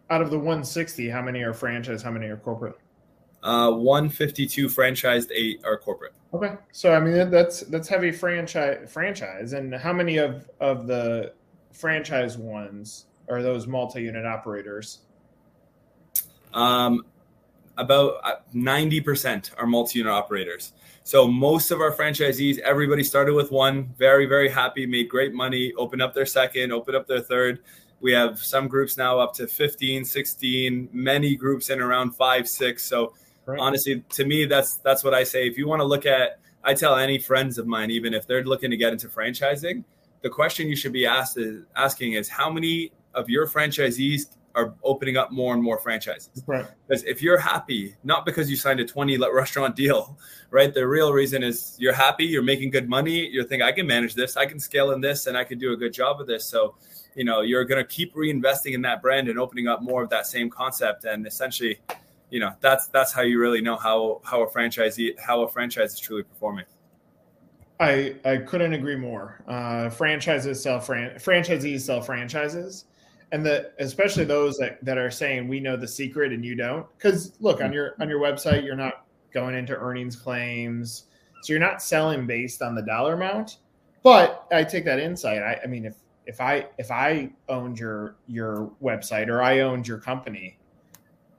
Out 0.09 0.23
of 0.23 0.31
the 0.31 0.37
160, 0.37 1.09
how 1.09 1.21
many 1.21 1.43
are 1.43 1.53
franchise? 1.53 2.01
How 2.01 2.11
many 2.11 2.25
are 2.25 2.37
corporate? 2.37 2.77
Uh, 3.43 3.69
152 3.71 4.67
franchised, 4.67 5.29
eight 5.31 5.61
are 5.63 5.77
corporate. 5.77 6.13
Okay, 6.33 6.55
so 6.71 6.93
I 6.93 6.99
mean 6.99 7.29
that's 7.29 7.59
that's 7.61 7.89
heavy 7.89 8.11
franchise 8.11 8.89
franchise. 8.91 9.51
And 9.53 9.75
how 9.75 9.91
many 9.91 10.17
of 10.17 10.49
of 10.61 10.87
the 10.87 11.33
franchise 11.73 12.37
ones 12.37 13.07
are 13.35 13.41
those 13.41 13.67
multi-unit 13.67 14.25
operators? 14.25 14.99
Um, 16.53 17.05
about 17.77 18.43
90% 18.53 19.51
uh, 19.51 19.55
are 19.57 19.67
multi-unit 19.67 20.11
operators. 20.11 20.73
So 21.03 21.27
most 21.27 21.71
of 21.71 21.81
our 21.81 21.91
franchisees, 21.91 22.59
everybody 22.59 23.03
started 23.03 23.33
with 23.33 23.51
one, 23.51 23.93
very, 23.97 24.25
very 24.25 24.49
happy, 24.49 24.85
made 24.85 25.09
great 25.09 25.33
money, 25.33 25.73
opened 25.77 26.01
up 26.01 26.13
their 26.13 26.25
second, 26.25 26.71
opened 26.71 26.95
up 26.95 27.07
their 27.07 27.19
third. 27.19 27.59
We 27.99 28.13
have 28.13 28.39
some 28.39 28.67
groups 28.67 28.97
now 28.97 29.19
up 29.19 29.33
to 29.35 29.47
15, 29.47 30.05
16, 30.05 30.89
many 30.93 31.35
groups 31.35 31.69
in 31.69 31.81
around 31.81 32.11
five, 32.11 32.47
six. 32.47 32.83
So 32.83 33.13
right. 33.45 33.59
honestly, 33.59 34.03
to 34.09 34.25
me, 34.25 34.45
that's 34.45 34.75
that's 34.75 35.03
what 35.03 35.13
I 35.13 35.23
say. 35.23 35.47
If 35.47 35.57
you 35.57 35.67
want 35.67 35.81
to 35.81 35.85
look 35.85 36.05
at, 36.05 36.39
I 36.63 36.73
tell 36.73 36.95
any 36.95 37.19
friends 37.19 37.57
of 37.57 37.67
mine, 37.67 37.91
even 37.91 38.13
if 38.13 38.25
they're 38.25 38.43
looking 38.43 38.71
to 38.71 38.77
get 38.77 38.93
into 38.93 39.09
franchising, 39.09 39.83
the 40.21 40.29
question 40.29 40.69
you 40.69 40.75
should 40.75 40.93
be 40.93 41.05
asked 41.05 41.37
is, 41.37 41.65
asking 41.75 42.13
is 42.13 42.29
how 42.29 42.49
many 42.49 42.91
of 43.13 43.29
your 43.29 43.47
franchisees 43.47 44.35
are 44.55 44.75
opening 44.83 45.17
up 45.17 45.31
more 45.31 45.53
and 45.53 45.63
more 45.63 45.77
franchises. 45.77 46.43
Right. 46.45 46.65
Because 46.87 47.03
if 47.03 47.21
you're 47.21 47.39
happy, 47.39 47.95
not 48.03 48.25
because 48.25 48.49
you 48.49 48.55
signed 48.55 48.79
a 48.79 48.85
20 48.85 49.17
restaurant 49.17 49.75
deal, 49.75 50.17
right? 50.51 50.73
The 50.73 50.87
real 50.87 51.11
reason 51.13 51.43
is 51.43 51.75
you're 51.79 51.93
happy, 51.93 52.25
you're 52.25 52.43
making 52.43 52.69
good 52.69 52.87
money, 52.87 53.27
you're 53.27 53.43
thinking, 53.43 53.65
I 53.65 53.71
can 53.71 53.87
manage 53.87 54.13
this, 54.13 54.37
I 54.37 54.45
can 54.45 54.59
scale 54.59 54.91
in 54.91 55.01
this, 55.01 55.27
and 55.27 55.37
I 55.37 55.43
can 55.43 55.57
do 55.57 55.73
a 55.73 55.77
good 55.77 55.93
job 55.93 56.21
of 56.21 56.27
this. 56.27 56.45
So, 56.45 56.75
you 57.15 57.23
know, 57.23 57.41
you're 57.41 57.65
going 57.65 57.83
to 57.83 57.87
keep 57.87 58.13
reinvesting 58.15 58.73
in 58.73 58.81
that 58.83 59.01
brand 59.01 59.27
and 59.27 59.39
opening 59.39 59.67
up 59.67 59.81
more 59.81 60.03
of 60.03 60.09
that 60.09 60.27
same 60.27 60.49
concept. 60.49 61.05
And 61.05 61.25
essentially, 61.25 61.79
you 62.29 62.39
know, 62.39 62.51
that's 62.61 62.87
that's 62.87 63.11
how 63.11 63.21
you 63.21 63.39
really 63.39 63.61
know 63.61 63.77
how 63.77 64.21
how 64.23 64.41
a 64.41 64.49
franchisee 64.49 65.19
how 65.19 65.43
a 65.43 65.49
franchise 65.49 65.93
is 65.93 65.99
truly 65.99 66.23
performing. 66.23 66.65
I 67.79 68.15
I 68.25 68.37
couldn't 68.37 68.73
agree 68.73 68.95
more. 68.95 69.43
Uh, 69.47 69.89
franchises 69.89 70.61
sell 70.61 70.79
fran- 70.79 71.15
franchisees 71.17 71.81
sell 71.81 72.01
franchises 72.01 72.85
and 73.33 73.43
the 73.43 73.71
especially 73.79 74.23
those 74.23 74.57
that, 74.57 74.77
that 74.85 74.99
are 74.99 75.09
saying 75.09 75.47
we 75.47 75.59
know 75.59 75.75
the 75.75 75.87
secret 75.87 76.31
and 76.31 76.45
you 76.45 76.55
don't. 76.55 76.85
Because 76.95 77.33
look 77.41 77.61
on 77.61 77.71
mm. 77.71 77.73
your 77.73 77.95
on 77.99 78.07
your 78.07 78.21
website 78.21 78.63
you're 78.63 78.75
not 78.75 79.05
going 79.33 79.55
into 79.55 79.75
earnings 79.75 80.15
claims. 80.15 81.05
So 81.41 81.51
you're 81.51 81.59
not 81.59 81.81
selling 81.81 82.25
based 82.27 82.61
on 82.61 82.75
the 82.75 82.83
dollar 82.83 83.15
amount. 83.15 83.57
But 84.03 84.45
i 84.51 84.63
take 84.63 84.85
that 84.85 84.99
insight. 84.99 85.41
I, 85.41 85.59
I 85.63 85.67
mean 85.67 85.83
if 85.83 85.95
if 86.27 86.39
I 86.39 86.67
if 86.77 86.91
I 86.91 87.31
owned 87.49 87.79
your 87.79 88.15
your 88.27 88.71
website 88.81 89.27
or 89.27 89.41
I 89.41 89.61
owned 89.61 89.87
your 89.87 89.97
company, 89.97 90.59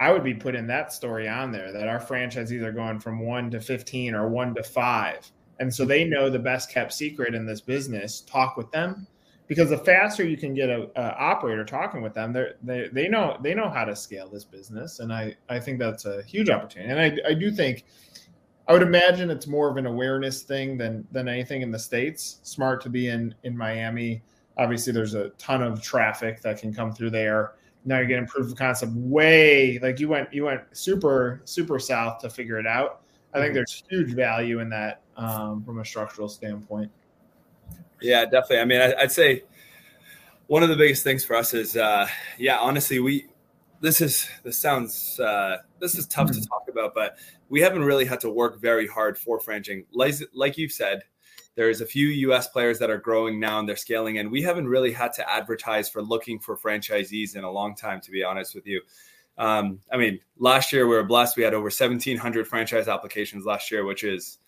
I 0.01 0.11
would 0.11 0.25
be 0.25 0.35
putting 0.35 0.67
that 0.67 0.93
story 0.93 1.29
on 1.29 1.53
there 1.53 1.73
that 1.73 1.87
our 1.87 2.01
franchisees 2.01 2.63
are 2.63 2.73
going 2.73 2.99
from 2.99 3.21
one 3.21 3.53
to 3.53 3.61
15 3.61 4.15
or 4.15 4.29
one 4.29 4.53
to 4.57 4.65
five. 4.65 5.31
And 5.61 5.73
so 5.73 5.85
they 5.85 6.03
know 6.03 6.29
the 6.29 6.41
best 6.41 6.73
kept 6.73 6.93
secret 6.93 7.37
in 7.37 7.47
this 7.47 7.61
business. 7.61 8.23
Talk 8.23 8.57
with 8.57 8.69
them 8.73 9.07
because 9.47 9.71
the 9.71 9.79
faster 9.79 10.25
you 10.25 10.37
can 10.37 10.55
get 10.55 10.71
a, 10.71 10.91
a 10.97 11.17
operator 11.19 11.65
talking 11.65 12.03
with 12.03 12.15
them, 12.15 12.33
they 12.63 12.89
they 12.93 13.09
know 13.09 13.39
they 13.43 13.55
know 13.55 13.69
how 13.69 13.85
to 13.85 13.95
scale 13.95 14.29
this 14.29 14.45
business, 14.45 15.01
and 15.01 15.13
I 15.13 15.37
I 15.49 15.61
think 15.61 15.79
that's 15.79 16.07
a 16.07 16.23
huge 16.23 16.49
opportunity. 16.49 16.91
And 16.91 17.01
I 17.01 17.31
I 17.31 17.35
do 17.35 17.51
think 17.51 17.85
I 18.67 18.73
would 18.73 18.83
imagine 18.83 19.31
it's 19.31 19.47
more 19.47 19.71
of 19.71 19.77
an 19.77 19.87
awareness 19.87 20.43
thing 20.43 20.79
than 20.79 21.07
than 21.13 21.29
anything 21.29 21.63
in 21.63 21.71
the 21.71 21.79
states. 21.79 22.41
Smart 22.43 22.81
to 22.83 22.89
be 22.89 23.09
in 23.09 23.35
in 23.45 23.57
Miami. 23.57 24.23
Obviously, 24.57 24.93
there's 24.93 25.15
a 25.15 25.31
ton 25.31 25.63
of 25.63 25.83
traffic 25.83 26.41
that 26.43 26.59
can 26.59 26.73
come 26.73 26.93
through 26.93 27.11
there. 27.11 27.53
Now 27.85 27.99
you're 27.99 28.07
getting 28.07 28.27
proof 28.27 28.51
of 28.51 28.57
concept 28.57 28.93
way 28.95 29.79
like 29.83 30.01
you 30.01 30.09
went 30.09 30.33
you 30.33 30.45
went 30.45 30.63
super 30.73 31.43
super 31.45 31.79
south 31.79 32.21
to 32.21 32.31
figure 32.31 32.59
it 32.59 32.67
out. 32.67 33.03
I 33.35 33.39
think 33.39 33.49
mm-hmm. 33.49 33.55
there's 33.57 33.83
huge 33.91 34.15
value 34.15 34.61
in 34.61 34.71
that 34.71 35.03
um, 35.17 35.63
from 35.65 35.81
a 35.81 35.85
structural 35.85 36.29
standpoint. 36.29 36.91
Yeah, 38.01 38.25
definitely. 38.25 38.59
I 38.59 38.65
mean, 38.65 38.81
I, 38.81 39.03
would 39.03 39.13
say 39.13 39.45
one 40.47 40.63
of 40.63 40.69
the 40.69 40.77
biggest 40.77 41.03
things 41.03 41.25
for 41.25 41.37
us 41.37 41.55
is, 41.55 41.77
uh, 41.77 42.07
yeah, 42.39 42.59
honestly, 42.59 42.99
we 42.99 43.27
this 43.81 44.01
is 44.01 44.29
this 44.43 44.59
sounds 44.59 45.21
uh, 45.21 45.59
this 45.81 45.95
is 45.97 46.07
tough 46.07 46.31
mm-hmm. 46.31 46.41
to 46.41 46.47
talk 46.47 46.65
about, 46.71 46.95
but 46.95 47.17
we 47.49 47.61
haven't 47.61 47.85
really 47.85 48.05
had 48.05 48.21
to 48.21 48.31
work 48.31 48.61
very 48.61 48.87
hard 48.87 49.19
for 49.19 49.39
franchising. 49.39 49.85
Like, 49.93 50.15
like 50.35 50.59
you've 50.59 50.73
said, 50.73 51.03
there's 51.55 51.81
a 51.81 51.87
few 51.87 52.09
US 52.31 52.49
players 52.49 52.79
that 52.79 52.91
are 52.91 52.99
growing 52.99 53.39
now 53.39 53.59
and 53.59 53.69
they're 53.69 53.77
scaling, 53.77 54.19
and 54.19 54.31
we 54.31 54.43
haven't 54.43 54.67
really 54.67 54.93
had 54.93 55.13
to 55.15 55.31
advertise 55.31 55.89
for 55.89 56.03
looking 56.03 56.39
for 56.41 56.57
franchisees 56.57 57.37
in 57.37 57.45
a 57.45 57.51
long 57.51 57.75
time, 57.75 58.01
to 58.01 58.11
be 58.11 58.25
honest 58.25 58.55
with 58.55 58.67
you. 58.67 58.81
Um, 59.37 59.81
I 59.93 59.97
mean, 59.97 60.21
last 60.39 60.73
year 60.73 60.87
we 60.87 60.95
were 60.95 61.05
blessed. 61.05 61.37
We 61.37 61.43
had 61.43 61.55
over 61.55 61.65
1,700 61.65 62.47
franchise 62.47 62.89
applications 62.89 63.45
last 63.45 63.71
year, 63.71 63.85
which 63.85 64.05
is 64.05 64.39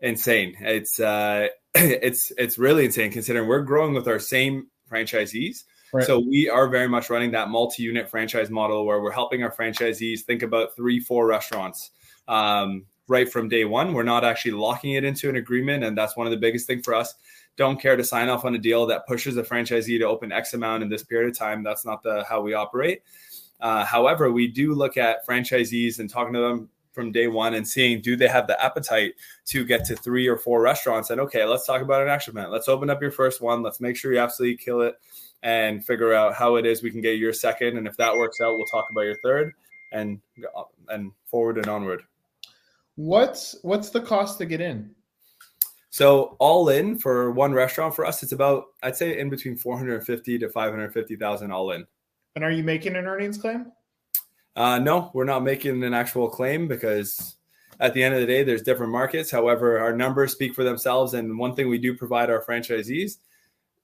insane. 0.00 0.56
It's 0.60 0.98
uh, 1.00 1.48
it's 1.74 2.32
it's 2.36 2.58
really 2.58 2.84
insane 2.84 3.10
considering 3.10 3.48
we're 3.48 3.62
growing 3.62 3.94
with 3.94 4.08
our 4.08 4.18
same 4.18 4.68
franchisees. 4.90 5.64
Right. 5.92 6.06
So 6.06 6.20
we 6.20 6.48
are 6.48 6.68
very 6.68 6.88
much 6.88 7.10
running 7.10 7.32
that 7.32 7.48
multi-unit 7.48 8.08
franchise 8.08 8.48
model 8.48 8.86
where 8.86 9.00
we're 9.00 9.10
helping 9.10 9.42
our 9.42 9.52
franchisees 9.52 10.20
think 10.20 10.42
about 10.42 10.76
three, 10.76 11.00
four 11.00 11.26
restaurants 11.26 11.90
um, 12.28 12.86
right 13.08 13.30
from 13.30 13.48
day 13.48 13.64
one. 13.64 13.92
We're 13.92 14.04
not 14.04 14.24
actually 14.24 14.52
locking 14.52 14.92
it 14.92 15.02
into 15.02 15.28
an 15.28 15.34
agreement, 15.34 15.82
and 15.82 15.98
that's 15.98 16.16
one 16.16 16.28
of 16.28 16.30
the 16.30 16.36
biggest 16.36 16.68
thing 16.68 16.82
for 16.82 16.94
us. 16.94 17.14
Don't 17.56 17.80
care 17.80 17.96
to 17.96 18.04
sign 18.04 18.28
off 18.28 18.44
on 18.44 18.54
a 18.54 18.58
deal 18.58 18.86
that 18.86 19.06
pushes 19.08 19.36
a 19.36 19.42
franchisee 19.42 19.98
to 19.98 20.04
open 20.04 20.30
X 20.30 20.54
amount 20.54 20.84
in 20.84 20.88
this 20.88 21.02
period 21.02 21.28
of 21.28 21.36
time. 21.36 21.64
That's 21.64 21.84
not 21.84 22.04
the 22.04 22.24
how 22.28 22.40
we 22.40 22.54
operate. 22.54 23.02
Uh, 23.60 23.84
however, 23.84 24.30
we 24.30 24.46
do 24.46 24.74
look 24.74 24.96
at 24.96 25.26
franchisees 25.26 25.98
and 25.98 26.08
talking 26.08 26.34
to 26.34 26.40
them 26.40 26.68
from 26.92 27.12
day 27.12 27.28
one 27.28 27.54
and 27.54 27.66
seeing 27.66 28.00
do 28.00 28.16
they 28.16 28.28
have 28.28 28.46
the 28.46 28.62
appetite 28.62 29.14
to 29.46 29.64
get 29.64 29.84
to 29.84 29.96
three 29.96 30.26
or 30.26 30.36
four 30.36 30.60
restaurants? 30.60 31.10
And 31.10 31.20
okay 31.20 31.44
let's 31.44 31.66
talk 31.66 31.82
about 31.82 32.02
an 32.02 32.08
action 32.08 32.32
plan. 32.34 32.50
Let's 32.50 32.68
open 32.68 32.90
up 32.90 33.00
your 33.00 33.10
first 33.10 33.40
one. 33.40 33.62
Let's 33.62 33.80
make 33.80 33.96
sure 33.96 34.12
you 34.12 34.18
absolutely 34.18 34.56
kill 34.56 34.82
it 34.82 34.96
and 35.42 35.84
figure 35.84 36.12
out 36.12 36.34
how 36.34 36.56
it 36.56 36.66
is 36.66 36.82
we 36.82 36.90
can 36.90 37.00
get 37.00 37.18
your 37.18 37.32
second. 37.32 37.78
And 37.78 37.86
if 37.86 37.96
that 37.96 38.14
works 38.14 38.40
out 38.40 38.56
we'll 38.56 38.66
talk 38.66 38.88
about 38.90 39.02
your 39.02 39.18
third 39.22 39.52
and 39.92 40.20
and 40.88 41.12
forward 41.26 41.58
and 41.58 41.68
onward. 41.68 42.02
What's 42.96 43.56
what's 43.62 43.90
the 43.90 44.00
cost 44.00 44.38
to 44.38 44.46
get 44.46 44.60
in? 44.60 44.90
So 45.90 46.36
all 46.38 46.68
in 46.68 46.98
for 46.98 47.30
one 47.32 47.52
restaurant 47.52 47.96
for 47.96 48.04
us 48.04 48.22
it's 48.22 48.30
about 48.32 48.66
i'd 48.84 48.96
say 48.96 49.18
in 49.18 49.28
between 49.28 49.56
450 49.56 50.38
to 50.38 50.48
550000 50.48 51.50
all 51.50 51.72
in. 51.72 51.86
And 52.36 52.44
are 52.44 52.50
you 52.52 52.62
making 52.62 52.94
an 52.96 53.06
earnings 53.06 53.38
claim 53.38 53.72
uh, 54.56 54.78
no, 54.78 55.10
we're 55.14 55.24
not 55.24 55.42
making 55.42 55.82
an 55.82 55.94
actual 55.94 56.28
claim 56.28 56.66
because 56.68 57.36
at 57.78 57.94
the 57.94 58.02
end 58.02 58.14
of 58.14 58.20
the 58.20 58.26
day, 58.26 58.42
there's 58.42 58.62
different 58.62 58.92
markets. 58.92 59.30
However, 59.30 59.78
our 59.78 59.96
numbers 59.96 60.32
speak 60.32 60.54
for 60.54 60.64
themselves. 60.64 61.14
And 61.14 61.38
one 61.38 61.54
thing 61.54 61.68
we 61.68 61.78
do 61.78 61.94
provide 61.96 62.28
our 62.28 62.42
franchisees, 62.44 63.16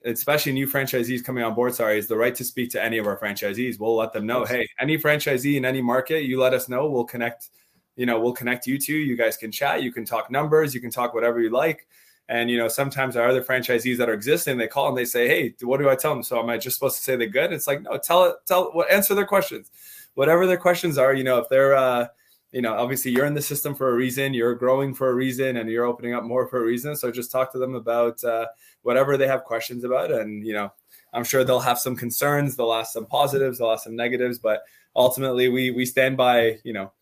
especially 0.04 0.52
new 0.52 0.66
franchisees 0.66 1.24
coming 1.24 1.42
on 1.44 1.54
board, 1.54 1.74
sorry, 1.74 1.98
is 1.98 2.08
the 2.08 2.16
right 2.16 2.34
to 2.34 2.44
speak 2.44 2.70
to 2.72 2.82
any 2.82 2.98
of 2.98 3.06
our 3.06 3.18
franchisees. 3.18 3.80
We'll 3.80 3.96
let 3.96 4.12
them 4.12 4.26
know, 4.26 4.44
hey, 4.44 4.68
any 4.78 4.98
franchisee 4.98 5.56
in 5.56 5.64
any 5.64 5.80
market, 5.80 6.24
you 6.24 6.38
let 6.38 6.52
us 6.52 6.68
know. 6.68 6.90
We'll 6.90 7.04
connect, 7.04 7.48
you 7.96 8.04
know, 8.04 8.20
we'll 8.20 8.34
connect 8.34 8.66
you 8.66 8.78
to. 8.78 8.92
You 8.92 9.16
guys 9.16 9.36
can 9.36 9.50
chat. 9.50 9.82
You 9.82 9.92
can 9.92 10.04
talk 10.04 10.30
numbers. 10.30 10.74
You 10.74 10.80
can 10.80 10.90
talk 10.90 11.14
whatever 11.14 11.40
you 11.40 11.50
like. 11.50 11.86
And 12.28 12.50
you 12.50 12.58
know, 12.58 12.66
sometimes 12.66 13.16
our 13.16 13.28
other 13.28 13.42
franchisees 13.42 13.98
that 13.98 14.08
are 14.08 14.12
existing, 14.12 14.58
they 14.58 14.66
call 14.66 14.88
and 14.88 14.98
they 14.98 15.04
say, 15.04 15.28
"Hey, 15.28 15.54
what 15.60 15.78
do 15.78 15.88
I 15.88 15.94
tell 15.94 16.12
them?" 16.12 16.24
So 16.24 16.40
am 16.40 16.50
I 16.50 16.58
just 16.58 16.76
supposed 16.76 16.96
to 16.96 17.02
say 17.02 17.14
they're 17.14 17.28
good? 17.28 17.52
It's 17.52 17.68
like, 17.68 17.82
no, 17.82 17.98
tell 17.98 18.24
it, 18.24 18.34
tell, 18.46 18.72
well, 18.74 18.84
answer 18.90 19.14
their 19.14 19.24
questions 19.24 19.70
whatever 20.16 20.46
their 20.46 20.56
questions 20.56 20.98
are, 20.98 21.14
you 21.14 21.24
know, 21.24 21.38
if 21.38 21.48
they're, 21.48 21.76
uh, 21.76 22.08
you 22.50 22.62
know, 22.62 22.74
obviously 22.74 23.10
you're 23.10 23.26
in 23.26 23.34
the 23.34 23.42
system 23.42 23.74
for 23.74 23.90
a 23.90 23.94
reason, 23.94 24.32
you're 24.32 24.54
growing 24.54 24.94
for 24.94 25.10
a 25.10 25.14
reason, 25.14 25.58
and 25.58 25.70
you're 25.70 25.84
opening 25.84 26.14
up 26.14 26.24
more 26.24 26.48
for 26.48 26.58
a 26.58 26.64
reason. 26.64 26.96
So 26.96 27.10
just 27.10 27.30
talk 27.30 27.52
to 27.52 27.58
them 27.58 27.74
about 27.74 28.24
uh, 28.24 28.46
whatever 28.82 29.16
they 29.16 29.28
have 29.28 29.44
questions 29.44 29.84
about. 29.84 30.10
And, 30.10 30.46
you 30.46 30.54
know, 30.54 30.72
I'm 31.12 31.24
sure 31.24 31.44
they'll 31.44 31.60
have 31.60 31.78
some 31.78 31.96
concerns, 31.96 32.56
they'll 32.56 32.72
ask 32.72 32.92
some 32.92 33.06
positives, 33.06 33.58
they'll 33.58 33.72
ask 33.72 33.84
some 33.84 33.96
negatives, 33.96 34.38
but 34.38 34.62
ultimately 34.94 35.48
we, 35.48 35.70
we 35.70 35.84
stand 35.84 36.16
by, 36.16 36.58
you 36.64 36.72
know, 36.72 36.92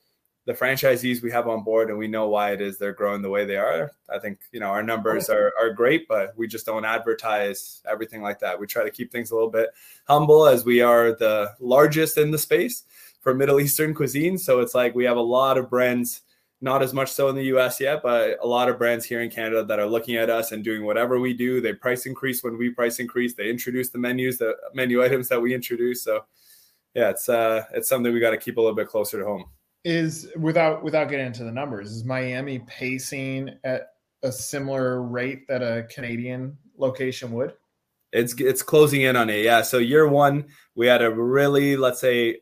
the 0.46 0.52
franchisees 0.52 1.22
we 1.22 1.30
have 1.30 1.48
on 1.48 1.64
board 1.64 1.88
and 1.88 1.98
we 1.98 2.06
know 2.06 2.28
why 2.28 2.52
it 2.52 2.60
is 2.60 2.76
they're 2.76 2.92
growing 2.92 3.22
the 3.22 3.30
way 3.30 3.46
they 3.46 3.56
are. 3.56 3.92
I 4.10 4.18
think, 4.18 4.40
you 4.52 4.60
know, 4.60 4.66
our 4.66 4.82
numbers 4.82 5.30
are, 5.30 5.52
are 5.58 5.70
great, 5.70 6.06
but 6.06 6.36
we 6.36 6.46
just 6.46 6.66
don't 6.66 6.84
advertise 6.84 7.80
everything 7.88 8.20
like 8.20 8.40
that. 8.40 8.60
We 8.60 8.66
try 8.66 8.84
to 8.84 8.90
keep 8.90 9.10
things 9.10 9.30
a 9.30 9.34
little 9.34 9.50
bit 9.50 9.70
humble 10.06 10.46
as 10.46 10.64
we 10.64 10.82
are 10.82 11.12
the 11.12 11.54
largest 11.60 12.18
in 12.18 12.30
the 12.30 12.38
space 12.38 12.82
for 13.22 13.32
Middle 13.32 13.58
Eastern 13.58 13.94
cuisine. 13.94 14.36
So 14.36 14.60
it's 14.60 14.74
like 14.74 14.94
we 14.94 15.04
have 15.04 15.16
a 15.16 15.22
lot 15.22 15.56
of 15.56 15.70
brands, 15.70 16.20
not 16.60 16.82
as 16.82 16.92
much 16.92 17.10
so 17.10 17.30
in 17.30 17.36
the 17.36 17.44
US 17.56 17.80
yet, 17.80 18.02
but 18.02 18.38
a 18.42 18.46
lot 18.46 18.68
of 18.68 18.76
brands 18.76 19.06
here 19.06 19.22
in 19.22 19.30
Canada 19.30 19.64
that 19.64 19.78
are 19.78 19.86
looking 19.86 20.16
at 20.16 20.28
us 20.28 20.52
and 20.52 20.62
doing 20.62 20.84
whatever 20.84 21.18
we 21.18 21.32
do. 21.32 21.62
They 21.62 21.72
price 21.72 22.04
increase 22.04 22.44
when 22.44 22.58
we 22.58 22.68
price 22.68 22.98
increase. 22.98 23.32
They 23.32 23.48
introduce 23.48 23.88
the 23.88 23.98
menus, 23.98 24.36
the 24.36 24.56
menu 24.74 25.02
items 25.02 25.28
that 25.30 25.40
we 25.40 25.54
introduce. 25.54 26.02
So 26.02 26.26
yeah, 26.94 27.08
it's 27.08 27.30
uh 27.30 27.64
it's 27.72 27.88
something 27.88 28.12
we 28.12 28.20
got 28.20 28.30
to 28.30 28.36
keep 28.36 28.58
a 28.58 28.60
little 28.60 28.76
bit 28.76 28.88
closer 28.88 29.18
to 29.18 29.24
home. 29.24 29.46
Is 29.84 30.30
without 30.38 30.82
without 30.82 31.10
getting 31.10 31.26
into 31.26 31.44
the 31.44 31.52
numbers, 31.52 31.92
is 31.92 32.04
Miami 32.04 32.60
pacing 32.60 33.50
at 33.64 33.88
a 34.22 34.32
similar 34.32 35.02
rate 35.02 35.46
that 35.48 35.62
a 35.62 35.86
Canadian 35.90 36.56
location 36.78 37.32
would? 37.32 37.52
It's 38.12 38.34
it's 38.40 38.62
closing 38.62 39.02
in 39.02 39.14
on 39.14 39.28
it. 39.28 39.44
Yeah. 39.44 39.60
So 39.62 39.78
year 39.78 40.08
one, 40.08 40.46
we 40.74 40.86
had 40.86 41.02
a 41.02 41.10
really 41.10 41.76
let's 41.76 42.00
say 42.00 42.40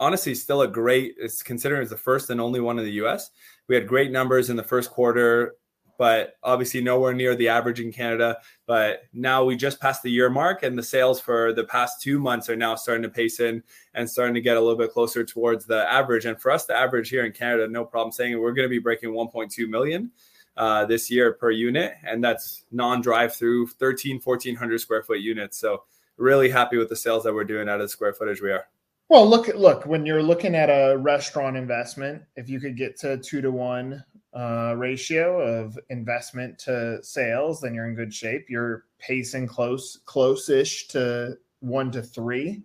honestly 0.00 0.34
still 0.34 0.62
a 0.62 0.68
great 0.68 1.14
it's 1.16 1.42
considered 1.42 1.80
as 1.80 1.90
the 1.90 1.96
first 1.96 2.28
and 2.28 2.40
only 2.40 2.60
one 2.60 2.78
in 2.78 2.84
the 2.84 3.04
US. 3.04 3.30
We 3.68 3.74
had 3.74 3.86
great 3.86 4.10
numbers 4.10 4.50
in 4.50 4.56
the 4.56 4.62
first 4.62 4.90
quarter, 4.90 5.54
but 5.98 6.36
obviously 6.42 6.80
nowhere 6.80 7.12
near 7.12 7.34
the 7.34 7.48
average 7.48 7.80
in 7.80 7.92
Canada. 7.92 8.38
But 8.66 9.02
now 9.12 9.44
we 9.44 9.56
just 9.56 9.80
passed 9.80 10.02
the 10.02 10.10
year 10.10 10.30
mark, 10.30 10.62
and 10.62 10.78
the 10.78 10.82
sales 10.82 11.20
for 11.20 11.52
the 11.52 11.64
past 11.64 12.02
two 12.02 12.18
months 12.18 12.48
are 12.48 12.56
now 12.56 12.74
starting 12.74 13.02
to 13.02 13.08
pace 13.08 13.40
in 13.40 13.62
and 13.94 14.08
starting 14.08 14.34
to 14.34 14.40
get 14.40 14.56
a 14.56 14.60
little 14.60 14.76
bit 14.76 14.92
closer 14.92 15.24
towards 15.24 15.66
the 15.66 15.90
average. 15.90 16.24
And 16.24 16.40
for 16.40 16.50
us, 16.50 16.66
the 16.66 16.76
average 16.76 17.08
here 17.08 17.24
in 17.24 17.32
Canada, 17.32 17.68
no 17.68 17.84
problem 17.84 18.12
saying 18.12 18.38
we're 18.38 18.52
going 18.52 18.66
to 18.66 18.70
be 18.70 18.78
breaking 18.78 19.10
1.2 19.10 19.68
million 19.68 20.10
uh, 20.56 20.84
this 20.84 21.10
year 21.10 21.32
per 21.32 21.50
unit, 21.50 21.94
and 22.04 22.22
that's 22.22 22.64
non-drive-through, 22.70 23.68
13, 23.68 24.20
1400 24.22 24.78
square 24.80 25.02
foot 25.02 25.20
units. 25.20 25.58
So 25.58 25.84
really 26.16 26.50
happy 26.50 26.76
with 26.76 26.88
the 26.88 26.96
sales 26.96 27.24
that 27.24 27.34
we're 27.34 27.44
doing 27.44 27.68
out 27.68 27.80
of 27.80 27.82
the 27.82 27.88
square 27.88 28.12
footage 28.12 28.40
we 28.40 28.50
are. 28.50 28.66
Well, 29.08 29.28
look, 29.28 29.48
look, 29.48 29.84
when 29.84 30.06
you're 30.06 30.22
looking 30.22 30.54
at 30.54 30.70
a 30.70 30.96
restaurant 30.96 31.56
investment, 31.56 32.22
if 32.36 32.48
you 32.48 32.60
could 32.60 32.76
get 32.76 32.98
to 33.00 33.18
two 33.18 33.42
to 33.42 33.50
one 33.50 34.02
uh, 34.34 34.74
ratio 34.76 35.40
of 35.40 35.78
investment 35.90 36.58
to 36.58 36.98
sales, 37.02 37.60
then 37.60 37.74
you're 37.74 37.86
in 37.86 37.94
good 37.94 38.14
shape. 38.14 38.46
You're 38.48 38.84
pacing 38.98 39.46
close, 39.46 39.98
close-ish 40.06 40.88
to 40.88 41.36
one 41.60 41.90
to 41.92 42.02
three 42.02 42.62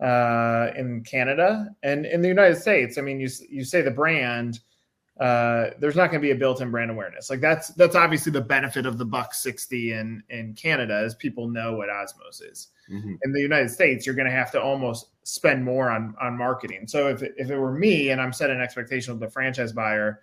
uh, 0.00 0.68
in 0.76 1.02
Canada 1.04 1.68
and 1.82 2.06
in 2.06 2.20
the 2.20 2.28
United 2.28 2.56
States. 2.56 2.98
I 2.98 3.00
mean, 3.00 3.18
you 3.18 3.28
you 3.48 3.64
say 3.64 3.82
the 3.82 3.90
brand, 3.90 4.60
uh, 5.18 5.70
there's 5.80 5.96
not 5.96 6.10
going 6.10 6.20
to 6.20 6.26
be 6.26 6.32
a 6.32 6.36
built-in 6.36 6.70
brand 6.70 6.90
awareness. 6.90 7.30
Like 7.30 7.40
that's 7.40 7.68
that's 7.68 7.96
obviously 7.96 8.30
the 8.30 8.42
benefit 8.42 8.84
of 8.84 8.98
the 8.98 9.06
buck 9.06 9.32
sixty 9.32 9.92
in 9.92 10.22
in 10.28 10.54
Canada, 10.54 11.02
is 11.02 11.14
people 11.14 11.48
know 11.48 11.76
what 11.76 11.88
Osmow's 11.88 12.42
is. 12.42 12.68
Mm-hmm. 12.90 13.14
In 13.24 13.32
the 13.32 13.40
United 13.40 13.70
States, 13.70 14.04
you're 14.04 14.14
going 14.14 14.30
to 14.30 14.34
have 14.36 14.52
to 14.52 14.60
almost 14.60 15.06
spend 15.22 15.64
more 15.64 15.90
on 15.90 16.14
on 16.20 16.36
marketing. 16.36 16.86
So 16.86 17.08
if 17.08 17.22
if 17.22 17.50
it 17.50 17.56
were 17.56 17.72
me 17.72 18.10
and 18.10 18.20
I'm 18.20 18.34
setting 18.34 18.56
an 18.56 18.62
expectation 18.62 19.12
of 19.12 19.18
the 19.18 19.30
franchise 19.30 19.72
buyer, 19.72 20.20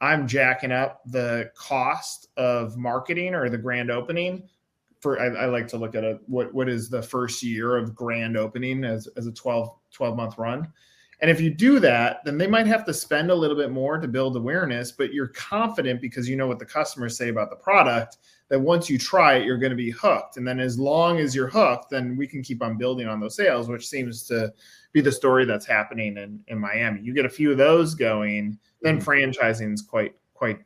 I'm 0.00 0.26
jacking 0.26 0.72
up 0.72 1.02
the 1.06 1.50
cost 1.56 2.28
of 2.36 2.76
marketing 2.76 3.34
or 3.34 3.48
the 3.48 3.58
grand 3.58 3.90
opening. 3.90 4.48
For 5.00 5.20
I, 5.20 5.26
I 5.26 5.46
like 5.46 5.68
to 5.68 5.76
look 5.76 5.94
at 5.94 6.04
a 6.04 6.18
what 6.26 6.52
what 6.52 6.68
is 6.68 6.88
the 6.88 7.02
first 7.02 7.42
year 7.42 7.76
of 7.76 7.94
grand 7.94 8.36
opening 8.36 8.84
as 8.84 9.06
as 9.16 9.26
a 9.26 9.32
12 9.32 9.70
12 9.92 10.16
month 10.16 10.38
run 10.38 10.72
And 11.20 11.30
if 11.30 11.40
you 11.40 11.50
do 11.50 11.80
that, 11.80 12.18
then 12.24 12.36
they 12.36 12.46
might 12.46 12.66
have 12.66 12.84
to 12.84 12.92
spend 12.92 13.30
a 13.30 13.34
little 13.34 13.56
bit 13.56 13.70
more 13.70 13.98
to 13.98 14.06
build 14.06 14.36
awareness, 14.36 14.92
but 14.92 15.14
you're 15.14 15.28
confident 15.28 16.02
because 16.02 16.28
you 16.28 16.36
know 16.36 16.46
what 16.46 16.58
the 16.58 16.66
customers 16.66 17.16
say 17.16 17.30
about 17.30 17.48
the 17.48 17.56
product 17.56 18.18
that 18.48 18.60
once 18.60 18.88
you 18.88 18.98
try 18.98 19.34
it, 19.34 19.44
you're 19.44 19.58
going 19.58 19.70
to 19.70 19.76
be 19.76 19.90
hooked. 19.90 20.36
And 20.36 20.46
then 20.46 20.60
as 20.60 20.78
long 20.78 21.18
as 21.18 21.34
you're 21.34 21.48
hooked, 21.48 21.90
then 21.90 22.16
we 22.16 22.26
can 22.26 22.42
keep 22.42 22.62
on 22.62 22.76
building 22.76 23.08
on 23.08 23.18
those 23.18 23.34
sales, 23.34 23.68
which 23.68 23.88
seems 23.88 24.24
to 24.24 24.52
be 24.92 25.00
the 25.00 25.10
story 25.10 25.44
that's 25.44 25.66
happening 25.66 26.16
in, 26.18 26.40
in 26.48 26.58
Miami. 26.58 27.00
You 27.00 27.14
get 27.14 27.26
a 27.26 27.30
few 27.30 27.50
of 27.50 27.58
those 27.58 27.94
going, 27.94 28.58
then 28.82 29.00
mm-hmm. 29.00 29.10
franchising 29.10 29.72
is 29.72 29.82
quite 29.82 30.14
quite 30.34 30.60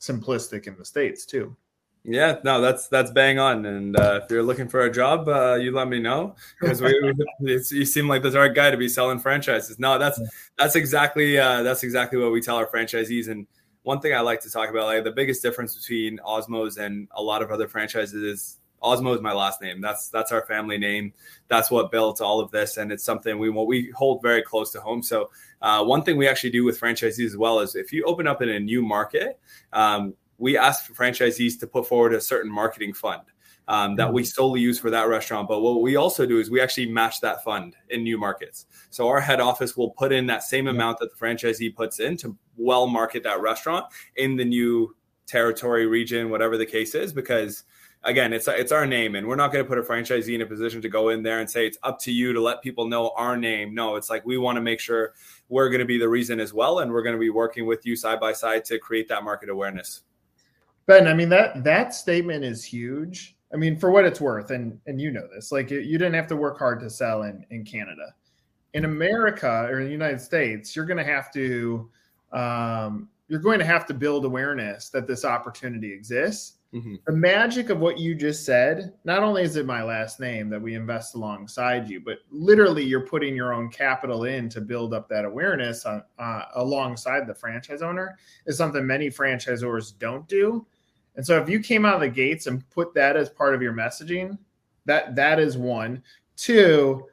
simplistic 0.00 0.66
in 0.66 0.76
the 0.76 0.84
states 0.84 1.24
too. 1.24 1.56
Yeah, 2.04 2.38
no, 2.42 2.60
that's 2.60 2.88
that's 2.88 3.12
bang 3.12 3.38
on. 3.38 3.64
And 3.64 3.96
uh, 3.96 4.20
if 4.24 4.30
you're 4.30 4.42
looking 4.42 4.68
for 4.68 4.80
a 4.80 4.90
job, 4.90 5.28
uh, 5.28 5.54
you 5.54 5.70
let 5.70 5.86
me 5.88 6.00
know 6.00 6.34
because 6.60 6.82
we, 6.82 7.14
you 7.40 7.84
seem 7.84 8.08
like 8.08 8.22
the 8.22 8.30
right 8.32 8.52
guy 8.52 8.72
to 8.72 8.76
be 8.76 8.88
selling 8.88 9.20
franchises. 9.20 9.78
No, 9.78 9.98
that's 9.98 10.20
that's 10.58 10.74
exactly 10.74 11.38
uh, 11.38 11.62
that's 11.62 11.84
exactly 11.84 12.18
what 12.18 12.32
we 12.32 12.40
tell 12.40 12.56
our 12.56 12.66
franchisees. 12.66 13.28
And 13.28 13.46
one 13.84 14.00
thing 14.00 14.14
I 14.14 14.20
like 14.20 14.40
to 14.40 14.50
talk 14.50 14.68
about, 14.68 14.86
like 14.86 15.04
the 15.04 15.12
biggest 15.12 15.42
difference 15.42 15.76
between 15.76 16.18
Osmow's 16.18 16.76
and 16.76 17.06
a 17.12 17.22
lot 17.22 17.40
of 17.40 17.52
other 17.52 17.68
franchises 17.68 18.14
is 18.14 18.58
Osmow 18.82 19.14
is 19.14 19.20
my 19.20 19.32
last 19.32 19.62
name. 19.62 19.80
That's 19.80 20.08
that's 20.08 20.32
our 20.32 20.44
family 20.46 20.78
name. 20.78 21.12
That's 21.46 21.70
what 21.70 21.92
built 21.92 22.20
all 22.20 22.40
of 22.40 22.50
this, 22.50 22.78
and 22.78 22.90
it's 22.90 23.04
something 23.04 23.38
we 23.38 23.48
we 23.48 23.92
hold 23.94 24.22
very 24.22 24.42
close 24.42 24.72
to 24.72 24.80
home. 24.80 25.04
So 25.04 25.30
uh, 25.60 25.84
one 25.84 26.02
thing 26.02 26.16
we 26.16 26.26
actually 26.26 26.50
do 26.50 26.64
with 26.64 26.80
franchisees 26.80 27.26
as 27.26 27.36
well 27.36 27.60
is 27.60 27.76
if 27.76 27.92
you 27.92 28.04
open 28.04 28.26
up 28.26 28.42
in 28.42 28.48
a 28.48 28.58
new 28.58 28.82
market, 28.82 29.38
um, 29.72 30.14
we 30.42 30.58
ask 30.58 30.92
franchisees 30.92 31.58
to 31.60 31.68
put 31.68 31.86
forward 31.86 32.12
a 32.12 32.20
certain 32.20 32.50
marketing 32.50 32.92
fund. 32.92 33.22
Um, 33.68 33.94
that 33.94 34.12
we 34.12 34.22
mm-hmm. 34.22 34.26
solely 34.26 34.60
use 34.60 34.80
for 34.80 34.90
that 34.90 35.06
restaurant. 35.06 35.46
But 35.46 35.60
what 35.60 35.82
we 35.82 35.94
also 35.94 36.26
do 36.26 36.40
is 36.40 36.50
we 36.50 36.60
actually 36.60 36.90
match 36.90 37.20
that 37.20 37.44
fund 37.44 37.76
in 37.90 38.02
new 38.02 38.18
markets. 38.18 38.66
So 38.90 39.06
our 39.06 39.20
head 39.20 39.38
office 39.38 39.76
will 39.76 39.90
put 39.90 40.12
in 40.12 40.26
that 40.26 40.42
same 40.42 40.66
amount 40.66 40.98
that 40.98 41.10
the 41.12 41.16
franchisee 41.16 41.72
puts 41.72 42.00
in 42.00 42.16
to 42.18 42.36
well 42.56 42.88
market 42.88 43.22
that 43.22 43.40
restaurant 43.40 43.86
in 44.16 44.34
the 44.34 44.44
new 44.44 44.96
territory, 45.26 45.86
region, 45.86 46.28
whatever 46.28 46.58
the 46.58 46.66
case 46.66 46.96
is, 46.96 47.12
because 47.12 47.62
again, 48.02 48.32
it's 48.32 48.48
it's 48.48 48.72
our 48.72 48.84
name, 48.84 49.14
and 49.14 49.28
we're 49.28 49.36
not 49.36 49.52
going 49.52 49.64
to 49.64 49.68
put 49.68 49.78
a 49.78 49.82
franchisee 49.82 50.34
in 50.34 50.42
a 50.42 50.46
position 50.46 50.82
to 50.82 50.88
go 50.88 51.10
in 51.10 51.22
there 51.22 51.38
and 51.38 51.48
say 51.48 51.66
it's 51.66 51.78
up 51.84 52.00
to 52.00 52.12
you 52.12 52.32
to 52.32 52.40
let 52.40 52.62
people 52.62 52.88
know 52.88 53.12
our 53.16 53.36
name. 53.36 53.74
No, 53.74 53.94
it's 53.94 54.10
like 54.10 54.26
we 54.26 54.38
want 54.38 54.56
to 54.56 54.62
make 54.62 54.80
sure 54.80 55.14
we're 55.48 55.68
going 55.68 55.78
to 55.78 55.86
be 55.86 55.98
the 55.98 56.08
reason 56.08 56.40
as 56.40 56.52
well, 56.52 56.80
and 56.80 56.90
we're 56.90 57.02
going 57.02 57.14
to 57.14 57.20
be 57.20 57.30
working 57.30 57.64
with 57.64 57.86
you 57.86 57.94
side 57.94 58.18
by 58.18 58.32
side 58.32 58.64
to 58.66 58.78
create 58.80 59.06
that 59.08 59.22
market 59.22 59.48
awareness. 59.48 60.02
Ben, 60.86 61.06
I 61.06 61.14
mean 61.14 61.28
that 61.28 61.64
that 61.64 61.94
statement 61.94 62.44
is 62.44 62.64
huge. 62.64 63.36
I 63.52 63.56
mean, 63.56 63.76
for 63.76 63.90
what 63.90 64.04
it's 64.04 64.20
worth, 64.20 64.50
and 64.50 64.78
and 64.86 65.00
you 65.00 65.10
know 65.10 65.28
this, 65.34 65.52
like 65.52 65.70
you 65.70 65.98
didn't 65.98 66.14
have 66.14 66.26
to 66.28 66.36
work 66.36 66.58
hard 66.58 66.80
to 66.80 66.90
sell 66.90 67.22
in 67.22 67.44
in 67.50 67.64
Canada. 67.64 68.14
In 68.74 68.84
America 68.86 69.66
or 69.68 69.80
in 69.80 69.86
the 69.86 69.92
United 69.92 70.20
States, 70.20 70.74
you're 70.74 70.86
going 70.86 70.98
to 70.98 71.04
have 71.04 71.30
to 71.32 71.90
um, 72.32 73.08
you're 73.28 73.40
going 73.40 73.58
to 73.58 73.64
have 73.64 73.86
to 73.86 73.94
build 73.94 74.24
awareness 74.24 74.88
that 74.90 75.06
this 75.06 75.24
opportunity 75.24 75.92
exists. 75.92 76.58
Mm-hmm. 76.74 76.96
The 77.06 77.12
magic 77.12 77.68
of 77.68 77.80
what 77.80 77.98
you 77.98 78.14
just 78.14 78.46
said, 78.46 78.94
not 79.04 79.22
only 79.22 79.42
is 79.42 79.56
it 79.56 79.66
my 79.66 79.82
last 79.82 80.20
name 80.20 80.48
that 80.48 80.60
we 80.60 80.74
invest 80.74 81.14
alongside 81.14 81.88
you, 81.88 82.00
but 82.00 82.18
literally 82.30 82.82
you're 82.82 83.06
putting 83.06 83.36
your 83.36 83.52
own 83.52 83.68
capital 83.68 84.24
in 84.24 84.48
to 84.48 84.60
build 84.62 84.94
up 84.94 85.06
that 85.10 85.26
awareness 85.26 85.84
on, 85.84 86.02
uh, 86.18 86.44
alongside 86.54 87.26
the 87.26 87.34
franchise 87.34 87.82
owner 87.82 88.16
is 88.46 88.56
something 88.56 88.86
many 88.86 89.08
franchisors 89.08 89.98
don't 89.98 90.26
do. 90.28 90.66
And 91.16 91.26
so 91.26 91.40
if 91.40 91.48
you 91.48 91.60
came 91.60 91.84
out 91.84 91.94
of 91.94 92.00
the 92.00 92.08
gates 92.08 92.46
and 92.46 92.68
put 92.70 92.94
that 92.94 93.16
as 93.16 93.28
part 93.28 93.54
of 93.54 93.62
your 93.62 93.72
messaging, 93.72 94.38
that 94.86 95.14
that 95.16 95.38
is 95.38 95.56
one. 95.56 96.02
Two, 96.36 97.06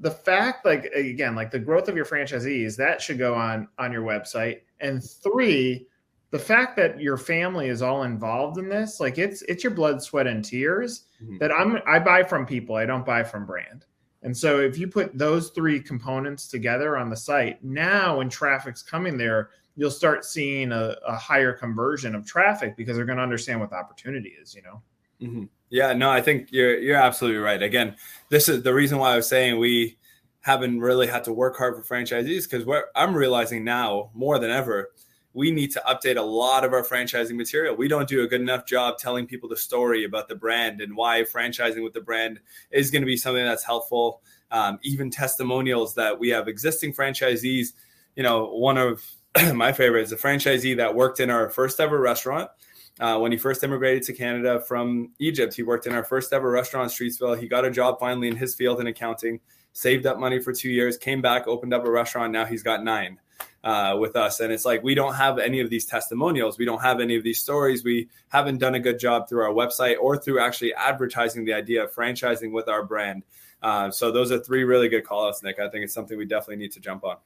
the 0.00 0.10
fact 0.10 0.64
like 0.64 0.86
again, 0.94 1.34
like 1.34 1.50
the 1.50 1.58
growth 1.58 1.88
of 1.88 1.96
your 1.96 2.06
franchisees, 2.06 2.76
that 2.76 3.00
should 3.02 3.18
go 3.18 3.34
on 3.34 3.68
on 3.78 3.92
your 3.92 4.02
website. 4.02 4.60
And 4.80 5.04
three, 5.04 5.86
the 6.30 6.38
fact 6.38 6.76
that 6.76 7.00
your 7.00 7.16
family 7.16 7.68
is 7.68 7.82
all 7.82 8.04
involved 8.04 8.58
in 8.58 8.68
this, 8.68 9.00
like 9.00 9.18
it's 9.18 9.42
it's 9.42 9.62
your 9.62 9.74
blood, 9.74 10.02
sweat, 10.02 10.26
and 10.26 10.44
tears 10.44 11.04
mm-hmm. 11.22 11.38
that 11.38 11.52
I'm 11.52 11.78
I 11.86 11.98
buy 11.98 12.22
from 12.22 12.46
people, 12.46 12.76
I 12.76 12.86
don't 12.86 13.06
buy 13.06 13.22
from 13.22 13.46
brand. 13.46 13.84
And 14.22 14.36
so 14.36 14.60
if 14.60 14.78
you 14.78 14.86
put 14.86 15.16
those 15.16 15.50
three 15.50 15.80
components 15.80 16.46
together 16.46 16.96
on 16.96 17.08
the 17.08 17.16
site, 17.16 17.62
now 17.64 18.18
when 18.18 18.28
traffic's 18.28 18.82
coming 18.82 19.16
there, 19.16 19.50
you'll 19.80 19.90
start 19.90 20.26
seeing 20.26 20.72
a, 20.72 20.94
a 21.06 21.16
higher 21.16 21.54
conversion 21.54 22.14
of 22.14 22.26
traffic 22.26 22.76
because 22.76 22.96
they're 22.96 23.06
going 23.06 23.16
to 23.16 23.22
understand 23.22 23.58
what 23.58 23.70
the 23.70 23.76
opportunity 23.76 24.34
is, 24.38 24.54
you 24.54 24.60
know? 24.60 24.82
Mm-hmm. 25.22 25.44
Yeah, 25.70 25.94
no, 25.94 26.10
I 26.10 26.20
think 26.20 26.48
you're, 26.52 26.78
you're 26.78 26.98
absolutely 26.98 27.40
right. 27.40 27.62
Again, 27.62 27.96
this 28.28 28.46
is 28.46 28.62
the 28.62 28.74
reason 28.74 28.98
why 28.98 29.14
I 29.14 29.16
was 29.16 29.26
saying 29.26 29.58
we 29.58 29.96
haven't 30.42 30.80
really 30.80 31.06
had 31.06 31.24
to 31.24 31.32
work 31.32 31.56
hard 31.56 31.76
for 31.76 31.94
franchisees 31.94 32.42
because 32.42 32.66
what 32.66 32.90
I'm 32.94 33.14
realizing 33.14 33.64
now 33.64 34.10
more 34.12 34.38
than 34.38 34.50
ever, 34.50 34.90
we 35.32 35.50
need 35.50 35.70
to 35.70 35.82
update 35.88 36.18
a 36.18 36.22
lot 36.22 36.62
of 36.62 36.74
our 36.74 36.84
franchising 36.84 37.36
material. 37.36 37.74
We 37.74 37.88
don't 37.88 38.06
do 38.06 38.22
a 38.22 38.26
good 38.26 38.42
enough 38.42 38.66
job 38.66 38.98
telling 38.98 39.26
people 39.26 39.48
the 39.48 39.56
story 39.56 40.04
about 40.04 40.28
the 40.28 40.34
brand 40.34 40.82
and 40.82 40.94
why 40.94 41.22
franchising 41.22 41.82
with 41.82 41.94
the 41.94 42.02
brand 42.02 42.38
is 42.70 42.90
going 42.90 43.00
to 43.00 43.06
be 43.06 43.16
something 43.16 43.46
that's 43.46 43.64
helpful. 43.64 44.20
Um, 44.50 44.78
even 44.82 45.10
testimonials 45.10 45.94
that 45.94 46.18
we 46.18 46.28
have 46.28 46.48
existing 46.48 46.92
franchisees. 46.92 47.68
You 48.14 48.24
know, 48.24 48.52
one 48.52 48.76
of 48.76 49.02
my 49.54 49.72
favorite 49.72 50.02
is 50.02 50.12
a 50.12 50.16
franchisee 50.16 50.76
that 50.76 50.94
worked 50.94 51.20
in 51.20 51.30
our 51.30 51.50
first 51.50 51.78
ever 51.80 52.00
restaurant. 52.00 52.50
Uh, 52.98 53.18
when 53.18 53.32
he 53.32 53.38
first 53.38 53.62
immigrated 53.62 54.02
to 54.02 54.12
Canada 54.12 54.60
from 54.60 55.12
Egypt, 55.18 55.54
he 55.54 55.62
worked 55.62 55.86
in 55.86 55.94
our 55.94 56.04
first 56.04 56.32
ever 56.32 56.50
restaurant, 56.50 56.92
in 56.92 57.08
Streetsville. 57.08 57.40
He 57.40 57.48
got 57.48 57.64
a 57.64 57.70
job 57.70 57.98
finally 57.98 58.28
in 58.28 58.36
his 58.36 58.54
field 58.54 58.80
in 58.80 58.86
accounting, 58.86 59.40
saved 59.72 60.04
up 60.04 60.18
money 60.18 60.40
for 60.40 60.52
two 60.52 60.70
years, 60.70 60.98
came 60.98 61.22
back, 61.22 61.46
opened 61.46 61.72
up 61.72 61.84
a 61.84 61.90
restaurant. 61.90 62.32
Now 62.32 62.44
he's 62.44 62.62
got 62.62 62.82
nine 62.84 63.18
uh, 63.62 63.96
with 63.98 64.16
us. 64.16 64.40
And 64.40 64.52
it's 64.52 64.64
like 64.64 64.82
we 64.82 64.94
don't 64.94 65.14
have 65.14 65.38
any 65.38 65.60
of 65.60 65.70
these 65.70 65.86
testimonials. 65.86 66.58
We 66.58 66.64
don't 66.64 66.82
have 66.82 67.00
any 67.00 67.16
of 67.16 67.22
these 67.22 67.40
stories. 67.40 67.84
We 67.84 68.08
haven't 68.28 68.58
done 68.58 68.74
a 68.74 68.80
good 68.80 68.98
job 68.98 69.28
through 69.28 69.44
our 69.44 69.52
website 69.52 69.96
or 69.98 70.18
through 70.18 70.40
actually 70.40 70.74
advertising 70.74 71.44
the 71.44 71.54
idea 71.54 71.84
of 71.84 71.94
franchising 71.94 72.52
with 72.52 72.68
our 72.68 72.84
brand. 72.84 73.24
Uh, 73.62 73.90
so 73.90 74.10
those 74.10 74.32
are 74.32 74.38
three 74.38 74.64
really 74.64 74.88
good 74.88 75.04
call 75.04 75.28
outs, 75.28 75.42
Nick. 75.42 75.58
I 75.60 75.68
think 75.68 75.84
it's 75.84 75.94
something 75.94 76.18
we 76.18 76.24
definitely 76.24 76.56
need 76.56 76.72
to 76.72 76.80
jump 76.80 77.04
on. 77.04 77.16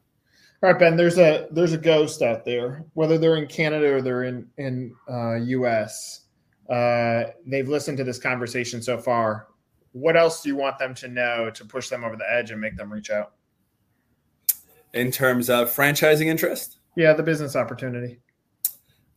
All 0.62 0.70
right, 0.70 0.78
Ben. 0.78 0.96
There's 0.96 1.18
a 1.18 1.46
there's 1.50 1.72
a 1.72 1.78
ghost 1.78 2.22
out 2.22 2.44
there, 2.44 2.84
whether 2.94 3.18
they're 3.18 3.36
in 3.36 3.46
Canada 3.46 3.94
or 3.94 4.02
they're 4.02 4.24
in 4.24 4.46
in 4.56 4.94
uh, 5.10 5.34
U.S. 5.34 6.22
Uh, 6.68 7.24
they've 7.46 7.68
listened 7.68 7.98
to 7.98 8.04
this 8.04 8.18
conversation 8.18 8.82
so 8.82 8.96
far. 8.96 9.48
What 9.92 10.16
else 10.16 10.42
do 10.42 10.48
you 10.48 10.56
want 10.56 10.78
them 10.78 10.94
to 10.94 11.08
know 11.08 11.50
to 11.50 11.64
push 11.64 11.88
them 11.88 12.02
over 12.02 12.16
the 12.16 12.30
edge 12.30 12.50
and 12.50 12.60
make 12.60 12.76
them 12.76 12.92
reach 12.92 13.10
out? 13.10 13.32
In 14.94 15.10
terms 15.10 15.50
of 15.50 15.68
franchising 15.68 16.26
interest, 16.26 16.78
yeah, 16.96 17.12
the 17.12 17.22
business 17.22 17.56
opportunity. 17.56 18.20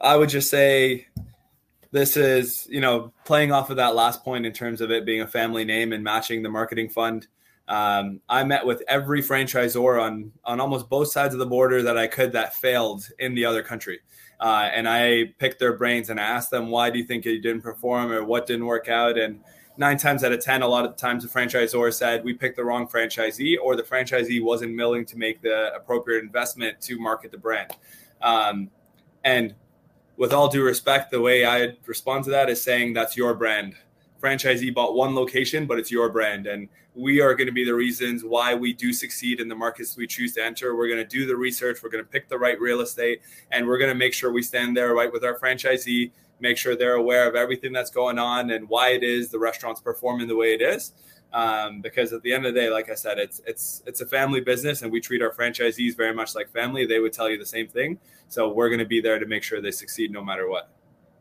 I 0.02 0.16
would 0.16 0.30
just 0.30 0.50
say 0.50 1.08
this 1.92 2.18
is 2.18 2.68
you 2.70 2.82
know 2.82 3.14
playing 3.26 3.52
off 3.52 3.70
of 3.70 3.78
that 3.78 3.96
last 3.96 4.24
point 4.24 4.46
in 4.46 4.54
terms 4.54 4.82
of 4.82 4.92
it 4.92 5.06
being 5.06 5.22
a 5.22 5.28
family 5.28 5.66
name 5.66 5.94
and 5.94 6.04
matching 6.04 6.44
the 6.44 6.50
marketing 6.50 6.90
fund 6.90 7.28
um, 7.68 8.22
I 8.30 8.44
met 8.44 8.66
with 8.66 8.82
every 8.88 9.22
franchisor 9.22 10.02
on 10.02 10.32
on 10.46 10.60
almost 10.60 10.90
both 10.90 11.10
sides 11.10 11.34
of 11.34 11.40
the 11.40 11.46
border 11.46 11.82
that 11.84 11.98
I 11.98 12.08
could 12.08 12.32
that 12.32 12.56
failed 12.56 13.08
in 13.20 13.36
the 13.36 13.46
other 13.46 13.62
country, 13.62 14.00
uh, 14.40 14.70
and 14.74 14.88
I 14.88 15.34
picked 15.38 15.60
their 15.60 15.74
brains 15.74 16.10
and 16.10 16.20
asked 16.20 16.50
them 16.50 16.70
why 16.70 16.90
do 16.90 16.98
you 16.98 17.06
think 17.06 17.26
it 17.26 17.40
didn't 17.42 17.62
perform 17.62 18.12
or 18.12 18.24
what 18.24 18.48
didn't 18.48 18.66
work 18.66 18.88
out? 18.88 19.18
And 19.18 19.42
nine 19.76 19.98
times 19.98 20.24
out 20.24 20.32
of 20.32 20.40
ten, 20.40 20.62
a 20.62 20.68
lot 20.68 20.86
of 20.86 20.96
times 20.96 21.24
the 21.24 21.30
franchisor 21.30 21.94
said 21.94 22.24
we 22.24 22.34
picked 22.34 22.56
the 22.56 22.64
wrong 22.64 22.88
franchisee 22.88 23.58
or 23.62 23.76
the 23.76 23.84
franchisee 23.84 24.42
wasn't 24.42 24.76
willing 24.78 25.06
to 25.06 25.18
make 25.18 25.42
the 25.42 25.74
appropriate 25.76 26.24
investment 26.24 26.80
to 26.82 26.98
market 26.98 27.32
the 27.32 27.38
brand. 27.38 27.76
Um, 28.22 28.72
and 29.26 29.54
with 30.16 30.32
all 30.32 30.48
due 30.48 30.64
respect, 30.64 31.12
the 31.12 31.22
way 31.22 31.46
I 31.46 31.74
respond 31.86 32.24
to 32.26 32.30
that 32.32 32.50
is 32.50 32.62
saying 32.62 32.94
that's 32.94 33.18
your 33.18 33.34
brand 33.34 33.76
franchisee 34.22 34.74
bought 34.74 34.96
one 34.96 35.16
location, 35.16 35.66
but 35.66 35.80
it's 35.80 35.92
your 35.92 36.10
brand. 36.10 36.48
And 36.48 36.68
we 36.96 37.22
are 37.22 37.36
going 37.36 37.48
to 37.48 37.54
be 37.54 37.64
the 37.64 37.76
reasons 37.76 38.24
why 38.24 38.56
we 38.56 38.74
do 38.74 38.92
succeed 38.92 39.40
in 39.40 39.48
the 39.48 39.56
markets 39.56 39.96
we 39.96 40.08
choose 40.08 40.34
to 40.34 40.44
enter. 40.44 40.76
We're 40.76 40.88
going 40.88 41.00
to 41.00 41.06
do 41.06 41.26
the 41.26 41.36
research, 41.36 41.84
we're 41.84 41.90
going 41.90 42.04
to 42.04 42.10
pick 42.10 42.28
the 42.28 42.38
right 42.38 42.60
real 42.60 42.82
estate, 42.82 43.22
and 43.52 43.68
we're 43.68 43.78
going 43.78 43.92
to 43.92 43.96
make 43.96 44.14
sure 44.14 44.32
we 44.32 44.42
stand 44.42 44.76
there 44.76 44.94
right 44.94 45.12
with 45.12 45.24
our 45.24 45.38
franchisee, 45.38 46.12
make 46.40 46.58
sure 46.58 46.76
they're 46.76 46.96
aware 46.96 47.28
of 47.28 47.36
everything 47.36 47.72
that's 47.72 47.92
going 47.92 48.18
on 48.18 48.52
and 48.52 48.68
why 48.68 48.90
it 48.90 49.04
is 49.04 49.30
the 49.30 49.40
restaurant's 49.40 49.82
performing 49.82 50.28
the 50.28 50.36
way 50.36 50.54
it 50.54 50.62
is. 50.62 50.94
Um, 51.34 51.82
because 51.82 52.14
at 52.14 52.22
the 52.22 52.34
end 52.34 52.46
of 52.46 52.54
the 52.54 52.60
day, 52.60 52.70
like 52.70 52.90
I 52.90 52.96
said, 52.96 53.20
it's 53.20 53.42
it's 53.46 53.84
it's 53.86 54.00
a 54.00 54.06
family 54.06 54.40
business, 54.40 54.82
and 54.82 54.92
we 54.92 55.02
treat 55.02 55.22
our 55.22 55.32
franchisees 55.32 55.96
very 55.96 56.14
much 56.14 56.36
like 56.36 56.50
family. 56.50 56.86
They 56.86 57.00
would 57.00 57.12
tell 57.12 57.30
you 57.30 57.38
the 57.38 57.46
same 57.46 57.68
thing. 57.68 58.00
So 58.30 58.48
we're 58.48 58.70
going 58.70 58.80
to 58.80 58.86
be 58.86 59.02
there 59.02 59.20
to 59.20 59.26
make 59.26 59.44
sure 59.44 59.62
they 59.62 59.72
succeed 59.72 60.10
no 60.10 60.24
matter 60.24 60.50
what. 60.50 60.72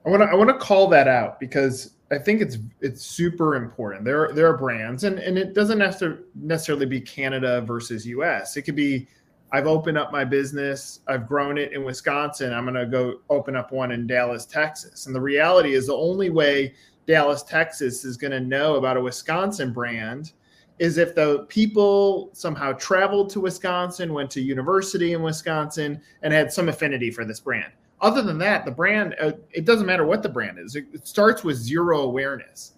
I 0.07 0.11
want 0.11 0.23
to 0.23 0.29
I 0.29 0.35
want 0.37 0.49
to 0.51 0.59
call 0.59 0.87
that 0.91 1.09
out 1.09 1.41
because 1.41 1.96
I 2.11 2.19
think 2.19 2.41
it's 2.41 2.59
it's 2.81 3.03
super 3.03 3.57
important. 3.57 4.05
There 4.05 4.29
are, 4.29 4.33
there 4.33 4.49
are 4.49 4.57
brands, 4.57 5.05
and 5.05 5.19
and 5.19 5.37
it 5.37 5.55
doesn't 5.55 5.79
necessarily 5.79 6.23
necessarily 6.35 6.87
be 6.87 7.01
Canada 7.01 7.61
versus 7.63 8.07
U.S. 8.07 8.57
It 8.57 8.63
could 8.63 8.77
be 8.77 9.09
I've 9.53 9.67
opened 9.67 9.97
up 9.97 10.13
my 10.13 10.25
business, 10.25 11.01
I've 11.07 11.27
grown 11.27 11.57
it 11.57 11.73
in 11.73 11.85
Wisconsin. 11.85 12.53
I'm 12.53 12.65
going 12.65 12.75
to 12.75 12.87
go 12.87 13.21
open 13.31 13.55
up 13.55 13.73
one 13.73 13.93
in 13.93 14.07
Dallas, 14.07 14.45
Texas. 14.45 15.07
And 15.07 15.15
the 15.15 15.21
reality 15.21 15.75
is, 15.75 15.87
the 15.87 15.95
only 15.95 16.31
way 16.31 16.75
Dallas, 17.07 17.43
Texas 17.43 18.05
is 18.05 18.17
going 18.17 18.33
to 18.33 18.41
know 18.41 18.75
about 18.75 18.97
a 18.97 19.01
Wisconsin 19.01 19.73
brand 19.73 20.33
is 20.79 20.99
if 20.99 21.15
the 21.15 21.47
people 21.49 22.31
somehow 22.33 22.73
traveled 22.73 23.31
to 23.31 23.41
Wisconsin, 23.41 24.13
went 24.13 24.31
to 24.33 24.43
university 24.43 25.15
in 25.15 25.23
Wisconsin, 25.23 26.03
and 26.23 26.33
had 26.33 26.53
some 26.53 26.69
affinity 26.69 27.11
for 27.11 27.25
this 27.25 27.41
brand. 27.41 27.73
Other 28.01 28.23
than 28.23 28.39
that, 28.39 28.65
the 28.65 28.71
brand, 28.71 29.15
uh, 29.21 29.33
it 29.53 29.65
doesn't 29.65 29.87
matter 29.87 30.05
what 30.05 30.23
the 30.23 30.29
brand 30.29 30.59
is, 30.59 30.77
it, 30.77 30.87
it 30.93 31.07
starts 31.09 31.43
with 31.43 31.57
zero 31.57 32.03
awareness. 32.03 32.73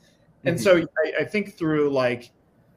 And 0.45 0.57
mm-hmm. 0.57 0.63
so 0.63 0.89
I, 1.05 1.23
I, 1.23 1.25
think 1.25 1.59
through 1.59 1.91
like 1.91 2.31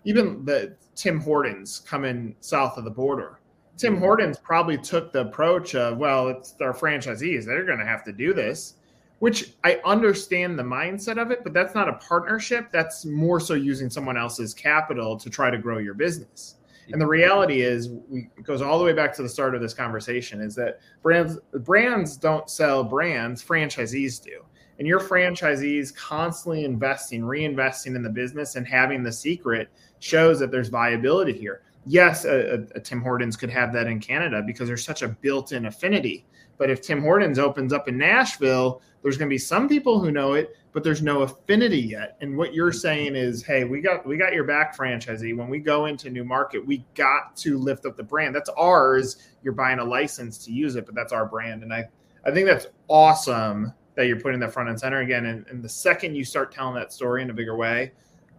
even 0.05 0.43
the 0.43 0.75
Tim 0.95 1.19
Hortons 1.19 1.79
coming 1.81 2.35
south 2.41 2.77
of 2.77 2.83
the 2.83 2.89
border, 2.89 3.39
Tim 3.77 3.93
mm-hmm. 3.93 4.03
Hortons 4.03 4.39
probably 4.39 4.77
took 4.77 5.11
the 5.11 5.21
approach 5.21 5.75
of, 5.75 5.97
well, 5.97 6.29
it's 6.29 6.55
our 6.59 6.73
franchisees, 6.73 7.45
they're 7.45 7.65
going 7.65 7.79
to 7.79 7.85
have 7.85 8.03
to 8.05 8.11
do 8.11 8.33
this 8.33 8.75
which 9.21 9.53
I 9.63 9.79
understand 9.85 10.57
the 10.57 10.63
mindset 10.63 11.21
of 11.21 11.29
it, 11.29 11.43
but 11.43 11.53
that's 11.53 11.75
not 11.75 11.87
a 11.87 11.93
partnership. 11.93 12.71
That's 12.71 13.05
more 13.05 13.39
so 13.39 13.53
using 13.53 13.87
someone 13.87 14.17
else's 14.17 14.51
capital 14.51 15.15
to 15.15 15.29
try 15.29 15.51
to 15.51 15.59
grow 15.59 15.77
your 15.77 15.93
business. 15.93 16.55
And 16.89 17.01
the 17.01 17.07
reality 17.07 17.61
is, 17.61 17.89
we, 18.09 18.29
it 18.37 18.43
goes 18.43 18.61
all 18.61 18.77
the 18.77 18.85
way 18.85 18.93
back 18.93 19.13
to 19.15 19.21
the 19.21 19.29
start 19.29 19.55
of 19.55 19.61
this 19.61 19.73
conversation: 19.73 20.41
is 20.41 20.55
that 20.55 20.79
brands 21.01 21.37
brands 21.59 22.17
don't 22.17 22.49
sell 22.49 22.83
brands, 22.83 23.43
franchisees 23.43 24.21
do. 24.23 24.43
And 24.79 24.87
your 24.87 24.99
franchisees 24.99 25.95
constantly 25.95 26.65
investing, 26.65 27.21
reinvesting 27.21 27.95
in 27.95 28.01
the 28.01 28.09
business, 28.09 28.55
and 28.55 28.67
having 28.67 29.03
the 29.03 29.11
secret 29.11 29.69
shows 29.99 30.39
that 30.39 30.49
there's 30.49 30.69
viability 30.69 31.33
here. 31.33 31.61
Yes, 31.85 32.25
a, 32.25 32.65
a, 32.75 32.79
Tim 32.79 33.01
Hortons 33.01 33.35
could 33.35 33.49
have 33.49 33.73
that 33.73 33.87
in 33.87 33.99
Canada 33.99 34.43
because 34.45 34.67
there's 34.67 34.85
such 34.85 35.01
a 35.01 35.07
built-in 35.07 35.65
affinity. 35.65 36.25
But 36.57 36.69
if 36.69 36.81
Tim 36.81 37.01
Hortons 37.01 37.39
opens 37.39 37.73
up 37.73 37.87
in 37.87 37.97
Nashville, 37.97 38.81
there's 39.01 39.17
going 39.17 39.27
to 39.27 39.33
be 39.33 39.39
some 39.39 39.67
people 39.67 39.99
who 39.99 40.11
know 40.11 40.33
it, 40.33 40.55
but 40.73 40.83
there's 40.83 41.01
no 41.01 41.23
affinity 41.23 41.79
yet. 41.79 42.17
And 42.21 42.37
what 42.37 42.53
you're 42.53 42.71
saying 42.71 43.15
is, 43.15 43.43
hey, 43.43 43.63
we 43.63 43.81
got 43.81 44.05
we 44.05 44.15
got 44.15 44.33
your 44.33 44.43
back, 44.43 44.77
franchisee. 44.77 45.35
When 45.35 45.49
we 45.49 45.57
go 45.57 45.87
into 45.87 46.11
new 46.11 46.23
market, 46.23 46.65
we 46.65 46.85
got 46.93 47.35
to 47.37 47.57
lift 47.57 47.87
up 47.87 47.97
the 47.97 48.03
brand. 48.03 48.35
That's 48.35 48.49
ours. 48.49 49.17
You're 49.41 49.53
buying 49.53 49.79
a 49.79 49.83
license 49.83 50.37
to 50.45 50.51
use 50.51 50.75
it, 50.75 50.85
but 50.85 50.93
that's 50.93 51.11
our 51.11 51.25
brand. 51.25 51.63
And 51.63 51.73
I 51.73 51.85
I 52.25 52.31
think 52.31 52.45
that's 52.47 52.67
awesome 52.87 53.73
that 53.95 54.05
you're 54.05 54.19
putting 54.19 54.39
that 54.39 54.53
front 54.53 54.69
and 54.69 54.79
center 54.79 54.99
again. 54.99 55.25
And, 55.25 55.45
and 55.47 55.63
the 55.63 55.69
second 55.69 56.15
you 56.15 56.23
start 56.23 56.51
telling 56.51 56.75
that 56.75 56.93
story 56.93 57.23
in 57.23 57.29
a 57.29 57.33
bigger 57.33 57.57
way, 57.57 57.91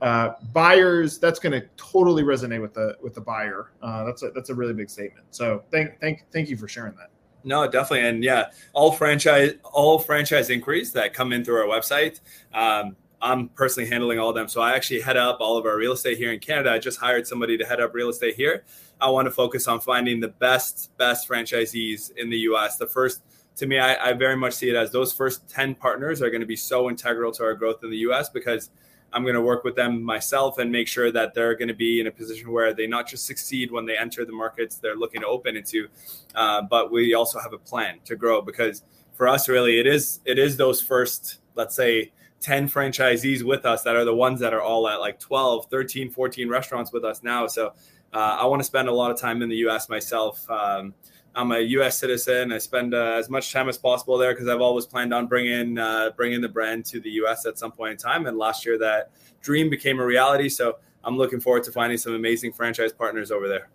uh, 0.03 0.35
buyers 0.53 1.19
that's 1.19 1.39
going 1.39 1.53
to 1.53 1.67
totally 1.77 2.25
resonate 2.25 2.61
with 2.61 2.75
the 2.75 2.97
with 3.01 3.15
the 3.15 3.21
buyer. 3.21 3.71
Uh, 3.81 4.03
that's 4.05 4.23
a 4.25 4.31
that's 4.31 4.51
a 4.51 4.55
really 4.55 4.75
big 4.75 4.91
statement. 4.91 5.25
So 5.31 5.63
thank 5.71 5.99
thank 6.01 6.25
thank 6.33 6.49
you 6.51 6.57
for 6.57 6.67
sharing 6.67 6.95
that. 6.97 7.11
No, 7.45 7.69
definitely, 7.69 8.09
and 8.09 8.23
yeah, 8.23 8.51
all 8.73 8.91
franchise 8.93 9.55
all 9.63 10.01
franchise 10.01 10.51
inquiries 10.51 10.93
that 10.93 11.15
come 11.15 11.33
in 11.33 11.45
through 11.45 11.61
our 11.61 11.67
website. 11.67 12.21
Um, 12.53 12.97
I'm 13.21 13.49
personally 13.51 13.89
handling 13.89 14.19
all 14.19 14.31
of 14.31 14.35
them. 14.35 14.49
So 14.49 14.61
I 14.61 14.75
actually 14.75 15.01
head 15.01 15.17
up 15.17 15.39
all 15.41 15.57
of 15.57 15.65
our 15.65 15.77
real 15.77 15.93
estate 15.93 16.19
here 16.19 16.33
in 16.33 16.41
Canada. 16.41 16.73
I 16.73 16.81
just 16.81 16.99
hired 16.99 17.25
somebody 17.25 17.57
to 17.57 17.65
head 17.65 17.81
up 17.81 17.95
real 17.95 18.09
estate 18.09 18.35
here. 18.35 18.65
I 19.01 19.09
want 19.09 19.27
to 19.27 19.31
focus 19.31 19.69
on 19.69 19.79
finding 19.79 20.19
the 20.19 20.29
best 20.29 20.91
best 20.99 21.29
franchisees 21.29 22.11
in 22.17 22.29
the 22.29 22.39
U.S. 22.39 22.77
The 22.77 22.89
first 22.89 23.23
to 23.55 23.67
me, 23.67 23.79
I, 23.79 24.11
I 24.11 24.13
very 24.15 24.37
much 24.37 24.55
see 24.55 24.69
it 24.69 24.75
as 24.75 24.91
those 24.91 25.13
first 25.13 25.49
ten 25.49 25.77
partners 25.77 26.21
are 26.23 26.31
going 26.31 26.41
to 26.41 26.47
be 26.47 26.57
so 26.57 26.91
integral 26.91 27.31
to 27.33 27.45
our 27.45 27.55
growth 27.55 27.85
in 27.85 27.91
the 27.91 27.99
U.S. 27.99 28.31
because 28.31 28.71
I'm 29.13 29.23
going 29.23 29.35
to 29.35 29.43
work 29.43 29.65
with 29.65 29.77
them 29.77 30.03
myself 30.03 30.59
and 30.59 30.71
make 30.71 30.89
sure 30.89 31.13
that 31.13 31.35
they're 31.35 31.55
going 31.55 31.69
to 31.69 31.75
be 31.75 32.01
in 32.01 32.07
a 32.07 32.11
position 32.11 32.51
where 32.51 32.73
they 32.73 32.87
not 32.87 33.07
just 33.07 33.27
succeed 33.27 33.71
when 33.71 33.87
they 33.87 33.97
enter 33.97 34.25
the 34.25 34.33
markets 34.33 34.77
they're 34.77 34.97
looking 34.97 35.21
to 35.21 35.27
open 35.27 35.57
into, 35.57 35.89
uh, 36.35 36.63
but 36.63 36.91
we 36.91 37.15
also 37.15 37.39
have 37.39 37.53
a 37.53 37.59
plan 37.59 37.99
to 38.05 38.17
grow 38.17 38.41
because 38.41 38.83
for 39.15 39.29
us 39.29 39.49
really 39.49 39.79
it 39.79 39.87
is 39.87 40.21
it 40.25 40.39
is 40.39 40.57
those 40.57 40.81
first 40.81 41.39
let's 41.55 41.77
say 41.77 42.11
10 42.41 42.69
franchisees 42.69 43.43
with 43.43 43.65
us 43.65 43.83
that 43.83 43.95
are 43.95 44.05
the 44.05 44.15
ones 44.15 44.41
that 44.41 44.53
are 44.53 44.63
all 44.63 44.89
at 44.89 45.01
like 45.01 45.19
12 45.21 45.67
13 45.67 46.11
14 46.11 46.49
restaurants 46.49 46.93
with 46.93 47.05
us 47.05 47.23
now. 47.23 47.47
So 47.47 47.73
uh, 48.13 48.37
i 48.41 48.45
want 48.45 48.61
to 48.61 48.65
spend 48.65 48.89
a 48.89 48.93
lot 48.93 49.11
of 49.11 49.19
time 49.19 49.43
in 49.43 49.49
the 49.49 49.57
us 49.57 49.89
myself 49.89 50.49
um, 50.51 50.95
I'm 51.35 51.53
a 51.53 51.61
U.S. 51.61 51.99
citizen. 51.99 52.53
I 52.53 52.59
spend 52.59 52.95
uh, 52.95 53.17
as 53.19 53.31
much 53.31 53.53
time 53.53 53.69
as 53.69 53.79
possible 53.79 54.19
there 54.19 54.33
because 54.35 54.49
I've 54.49 54.61
always 54.61 54.87
planned 54.87 55.15
on 55.15 55.27
bringing 55.27 55.79
uh, 55.79 56.11
bringing 56.17 56.41
the 56.41 56.49
brand 56.49 56.85
to 56.87 57.01
the 57.01 57.11
U.S. 57.11 57.47
at 57.47 57.59
some 57.59 57.73
point 57.73 57.93
in 57.93 57.97
time. 57.97 58.27
And 58.27 58.37
last 58.37 58.67
year, 58.67 58.79
that 58.79 59.11
dream 59.41 59.71
became 59.71 59.99
a 59.99 60.05
reality. 60.05 60.49
So 60.49 60.77
I'm 61.05 61.17
looking 61.17 61.41
forward 61.41 61.65
to 61.65 61.73
finding 61.73 61.99
some 61.99 62.15
amazing 62.15 62.53
franchise 62.53 62.93
partners 62.93 63.31
over 63.31 63.49
there 63.49 63.69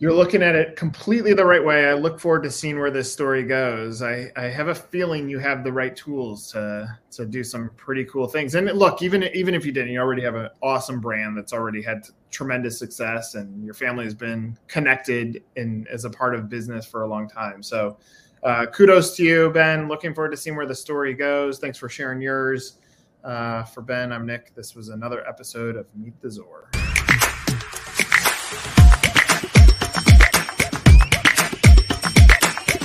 you're 0.00 0.12
looking 0.12 0.42
at 0.42 0.56
it 0.56 0.74
completely 0.74 1.34
the 1.34 1.44
right 1.44 1.64
way. 1.64 1.88
I 1.88 1.94
look 1.94 2.18
forward 2.18 2.42
to 2.42 2.50
seeing 2.50 2.78
where 2.78 2.90
this 2.90 3.12
story 3.12 3.44
goes. 3.44 4.02
I, 4.02 4.30
I 4.36 4.44
have 4.44 4.68
a 4.68 4.74
feeling 4.74 5.28
you 5.28 5.38
have 5.38 5.62
the 5.62 5.72
right 5.72 5.94
tools 5.94 6.50
to 6.52 6.98
to 7.12 7.24
do 7.24 7.44
some 7.44 7.70
pretty 7.76 8.04
cool 8.06 8.26
things. 8.26 8.56
And 8.56 8.66
look, 8.72 9.02
even 9.02 9.22
even 9.34 9.54
if 9.54 9.64
you 9.64 9.70
didn't, 9.70 9.92
you 9.92 10.00
already 10.00 10.22
have 10.22 10.34
an 10.34 10.48
awesome 10.62 11.00
brand 11.00 11.36
that's 11.36 11.52
already 11.52 11.80
had 11.80 12.06
tremendous 12.30 12.76
success, 12.78 13.36
and 13.36 13.64
your 13.64 13.74
family 13.74 14.04
has 14.04 14.14
been 14.14 14.58
connected 14.66 15.44
in 15.54 15.86
as 15.90 16.04
a 16.04 16.10
part 16.10 16.34
of 16.34 16.48
business 16.48 16.84
for 16.84 17.02
a 17.02 17.08
long 17.08 17.28
time. 17.28 17.62
So, 17.62 17.96
uh, 18.42 18.66
kudos 18.66 19.16
to 19.16 19.22
you, 19.22 19.50
Ben. 19.50 19.86
Looking 19.86 20.12
forward 20.12 20.32
to 20.32 20.36
seeing 20.36 20.56
where 20.56 20.66
the 20.66 20.74
story 20.74 21.14
goes. 21.14 21.60
Thanks 21.60 21.78
for 21.78 21.88
sharing 21.88 22.20
yours. 22.20 22.78
Uh, 23.22 23.62
for 23.62 23.80
Ben, 23.80 24.12
I'm 24.12 24.26
Nick. 24.26 24.54
This 24.56 24.74
was 24.74 24.88
another 24.88 25.26
episode 25.26 25.76
of 25.76 25.86
Meet 25.94 26.20
the 26.20 26.30
Zor. 26.30 26.68